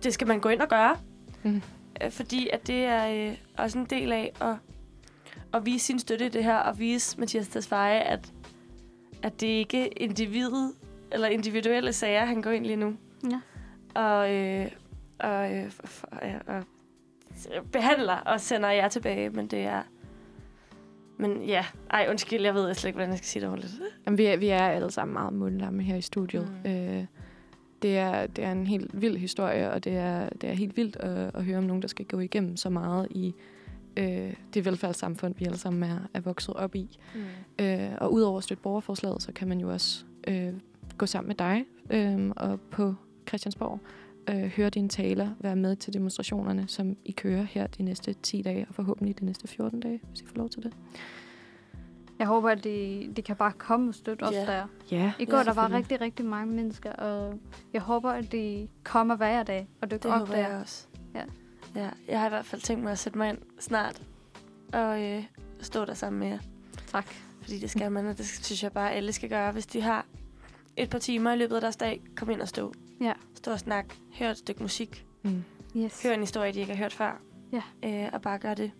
det 0.03 0.13
skal 0.13 0.27
man 0.27 0.39
gå 0.39 0.49
ind 0.49 0.61
og 0.61 0.67
gøre. 0.69 0.97
Mm. 1.43 1.61
Øh, 2.03 2.11
Fordi 2.11 2.49
at 2.53 2.67
det 2.67 2.85
er 2.85 3.29
øh, 3.29 3.37
også 3.57 3.77
en 3.77 3.85
del 3.85 4.11
af 4.11 4.33
at, 4.41 4.55
at 5.53 5.65
vise 5.65 5.85
sin 5.85 5.99
støtte 5.99 6.25
i 6.25 6.29
det 6.29 6.43
her, 6.43 6.57
og 6.57 6.79
vise 6.79 7.19
Mathias 7.19 7.47
Tesfaye, 7.47 7.99
at, 7.99 8.33
at 9.23 9.41
det 9.41 9.47
ikke 9.47 9.83
er 9.83 9.89
individet, 9.97 10.73
eller 11.11 11.27
individuelle 11.27 11.93
sager, 11.93 12.25
han 12.25 12.41
går 12.41 12.51
ind 12.51 12.65
lige 12.65 12.75
nu. 12.75 12.93
Ja. 13.31 13.41
Og, 14.01 14.33
øh, 14.33 14.67
og, 15.19 15.55
øh, 15.55 15.71
øh, 16.23 16.33
og 16.47 16.63
behandler 17.71 18.15
og 18.15 18.41
sender 18.41 18.69
jer 18.69 18.87
tilbage, 18.87 19.29
men 19.29 19.47
det 19.47 19.59
er... 19.59 19.83
Men 21.19 21.43
ja, 21.43 21.65
ej 21.89 22.07
undskyld, 22.09 22.41
jeg 22.41 22.53
ved 22.53 22.73
slet 22.73 22.89
ikke, 22.89 22.97
hvordan 22.97 23.09
jeg 23.09 23.17
skal 23.17 23.27
sige 23.27 23.41
det 23.41 23.49
ordentligt. 23.49 23.73
Jamen, 24.05 24.17
vi, 24.17 24.25
er, 24.25 24.37
vi 24.37 24.47
er 24.47 24.67
alle 24.67 24.91
sammen 24.91 25.13
meget 25.13 25.33
mundlamme 25.33 25.83
her 25.83 25.95
i 25.95 26.01
studiet. 26.01 26.53
Mm. 26.63 26.71
Øh, 26.71 27.05
det, 27.81 27.97
er, 27.97 28.27
det 28.27 28.43
er 28.43 28.51
en 28.51 28.67
helt 28.67 29.01
vild 29.01 29.17
historie, 29.17 29.71
og 29.71 29.83
det 29.83 29.97
er, 29.97 30.29
det 30.29 30.49
er 30.49 30.53
helt 30.53 30.77
vildt 30.77 30.95
at, 30.95 31.31
at 31.35 31.43
høre 31.43 31.57
om 31.57 31.63
nogen, 31.63 31.81
der 31.81 31.87
skal 31.87 32.05
gå 32.05 32.19
igennem 32.19 32.57
så 32.57 32.69
meget 32.69 33.07
i 33.11 33.35
øh, 33.97 34.33
det 34.53 34.65
velfærdssamfund, 34.65 35.35
vi 35.37 35.45
alle 35.45 35.57
sammen 35.57 35.83
er, 35.83 35.99
er 36.13 36.19
vokset 36.19 36.53
op 36.53 36.75
i. 36.75 36.99
Mm. 37.15 37.65
Øh, 37.65 37.91
og 37.97 38.13
udover 38.13 38.37
at 38.37 38.43
støtte 38.43 38.63
borgerforslaget, 38.63 39.21
så 39.21 39.31
kan 39.31 39.47
man 39.47 39.59
jo 39.59 39.71
også 39.71 40.05
øh, 40.27 40.53
gå 40.97 41.05
sammen 41.05 41.27
med 41.27 41.35
dig 41.35 41.65
øh, 41.89 42.31
og 42.35 42.59
på 42.61 42.95
Christiansborg, 43.27 43.79
øh, 44.29 44.43
høre 44.43 44.69
dine 44.69 44.89
taler, 44.89 45.29
være 45.39 45.55
med 45.55 45.75
til 45.75 45.93
demonstrationerne, 45.93 46.67
som 46.67 46.97
I 47.05 47.11
kører 47.11 47.43
her 47.43 47.67
de 47.67 47.83
næste 47.83 48.13
10 48.13 48.41
dage, 48.41 48.65
og 48.69 48.75
forhåbentlig 48.75 49.19
de 49.19 49.25
næste 49.25 49.47
14 49.47 49.79
dage, 49.79 50.01
hvis 50.09 50.21
I 50.21 50.25
får 50.25 50.35
lov 50.37 50.49
til 50.49 50.63
det. 50.63 50.73
Jeg 52.19 52.27
håber, 52.27 52.49
at 52.49 52.63
de, 52.63 53.09
de 53.15 53.21
kan 53.21 53.35
bare 53.35 53.51
komme 53.51 53.89
og 53.89 53.95
støtte 53.95 54.23
os 54.23 54.33
Ja. 54.33 54.45
der. 54.45 54.65
Ja, 54.91 55.13
I 55.19 55.25
går, 55.25 55.43
der 55.43 55.53
var 55.53 55.71
rigtig, 55.71 56.01
rigtig 56.01 56.25
mange 56.25 56.53
mennesker, 56.55 56.91
og 56.93 57.39
jeg 57.73 57.81
håber, 57.81 58.09
at 58.11 58.31
de 58.31 58.67
kommer 58.83 59.15
hver 59.15 59.43
dag 59.43 59.67
og 59.81 59.91
dykker 59.91 60.09
Det 60.09 60.21
op 60.21 60.27
håber 60.27 60.33
der. 60.41 60.47
jeg 60.49 60.57
også. 60.61 60.87
Ja. 61.15 61.23
ja. 61.75 61.89
Jeg 62.07 62.19
har 62.19 62.25
i 62.27 62.29
hvert 62.29 62.45
fald 62.45 62.61
tænkt 62.61 62.83
mig 62.83 62.91
at 62.91 62.99
sætte 62.99 63.17
mig 63.17 63.29
ind 63.29 63.37
snart 63.59 64.01
og 64.73 65.01
øh, 65.03 65.23
stå 65.61 65.85
der 65.85 65.93
sammen 65.93 66.19
med 66.19 66.27
jer. 66.27 66.39
Tak. 66.87 67.05
Fordi 67.41 67.59
det 67.59 67.69
skal 67.69 67.91
man, 67.91 68.05
og 68.07 68.17
det 68.17 68.25
synes 68.25 68.63
jeg 68.63 68.71
bare, 68.71 68.91
alle 68.93 69.11
skal 69.11 69.29
gøre. 69.29 69.51
Hvis 69.51 69.65
de 69.65 69.81
har 69.81 70.05
et 70.77 70.89
par 70.89 70.99
timer 70.99 71.31
i 71.33 71.37
løbet 71.37 71.55
af 71.55 71.61
deres 71.61 71.75
dag, 71.75 72.01
kom 72.15 72.29
ind 72.29 72.41
og 72.41 72.47
stå. 72.47 72.73
Ja. 73.01 73.13
Stå 73.35 73.51
og 73.51 73.59
snak. 73.59 73.85
Hør 74.19 74.29
et 74.29 74.37
stykke 74.37 74.61
musik. 74.63 75.05
Mm. 75.23 75.43
Yes. 75.77 76.03
Hør 76.03 76.11
en 76.13 76.19
historie, 76.19 76.53
de 76.53 76.59
ikke 76.59 76.71
har 76.73 76.77
hørt 76.83 76.93
før. 76.93 77.21
Ja. 77.51 77.61
Øh, 77.85 78.09
og 78.13 78.21
bare 78.21 78.37
gør 78.39 78.53
det. 78.53 78.71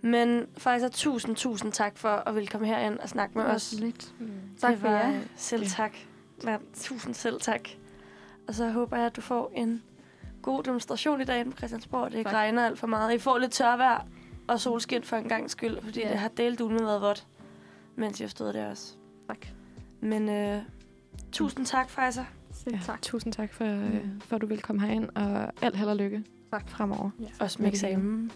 Men 0.00 0.46
faktisk 0.58 0.92
tusind, 0.92 1.36
tusind 1.36 1.72
tak 1.72 1.98
for 1.98 2.08
at 2.08 2.34
ville 2.34 2.46
komme 2.46 2.66
herind 2.66 2.98
og 2.98 3.08
snakke 3.08 3.38
med 3.38 3.44
os. 3.46 3.72
lidt. 3.72 4.12
Mm. 4.20 4.30
Tak 4.60 4.70
det 4.72 4.80
for 4.80 4.88
jer. 4.88 5.10
øh, 5.10 5.20
Selv 5.36 5.62
Ja. 5.62 5.68
tak. 5.68 5.92
Ja, 6.44 6.56
tusind 6.74 7.14
selv 7.14 7.40
tak. 7.40 7.68
Og 8.48 8.54
så 8.54 8.70
håber 8.70 8.96
jeg, 8.96 9.06
at 9.06 9.16
du 9.16 9.20
får 9.20 9.52
en 9.54 9.82
god 10.42 10.62
demonstration 10.62 11.20
i 11.20 11.24
dag 11.24 11.44
på 11.46 11.52
Christiansborg. 11.56 12.12
Det 12.12 12.24
Tak. 12.24 12.34
regner 12.34 12.66
alt 12.66 12.78
for 12.78 12.86
meget. 12.86 13.14
I 13.14 13.18
får 13.18 13.38
lidt 13.38 13.52
tørvejr 13.52 14.06
og 14.48 14.60
solskin 14.60 15.02
for 15.02 15.16
en 15.16 15.28
gang 15.28 15.50
skyld, 15.50 15.82
fordi 15.82 16.00
Ja. 16.00 16.08
det 16.10 16.18
har 16.18 16.28
delt 16.28 16.60
med 16.60 16.78
været 16.80 17.00
vådt, 17.00 17.26
mens 17.96 18.20
jeg 18.20 18.30
stod 18.30 18.52
der 18.52 18.70
også. 18.70 18.92
Tak. 19.28 19.46
Men 20.00 20.28
øh, 20.28 20.62
tusind 21.32 21.66
tak. 21.66 21.90
Selv 21.90 22.74
Ja, 22.76 22.80
tak. 22.84 23.02
tusind 23.02 23.32
tak 23.32 23.52
for, 23.52 23.64
øh, 23.64 24.00
for, 24.20 24.36
at 24.36 24.42
du 24.42 24.46
vil 24.46 24.62
komme 24.62 24.82
herind, 24.82 25.08
og 25.14 25.52
alt 25.62 25.76
held 25.76 25.88
og 25.88 25.96
lykke 25.96 26.24
Tak. 26.50 26.68
fremover. 26.70 27.10
Også 27.40 27.62
med 27.62 27.68
eksamen. 27.68 28.30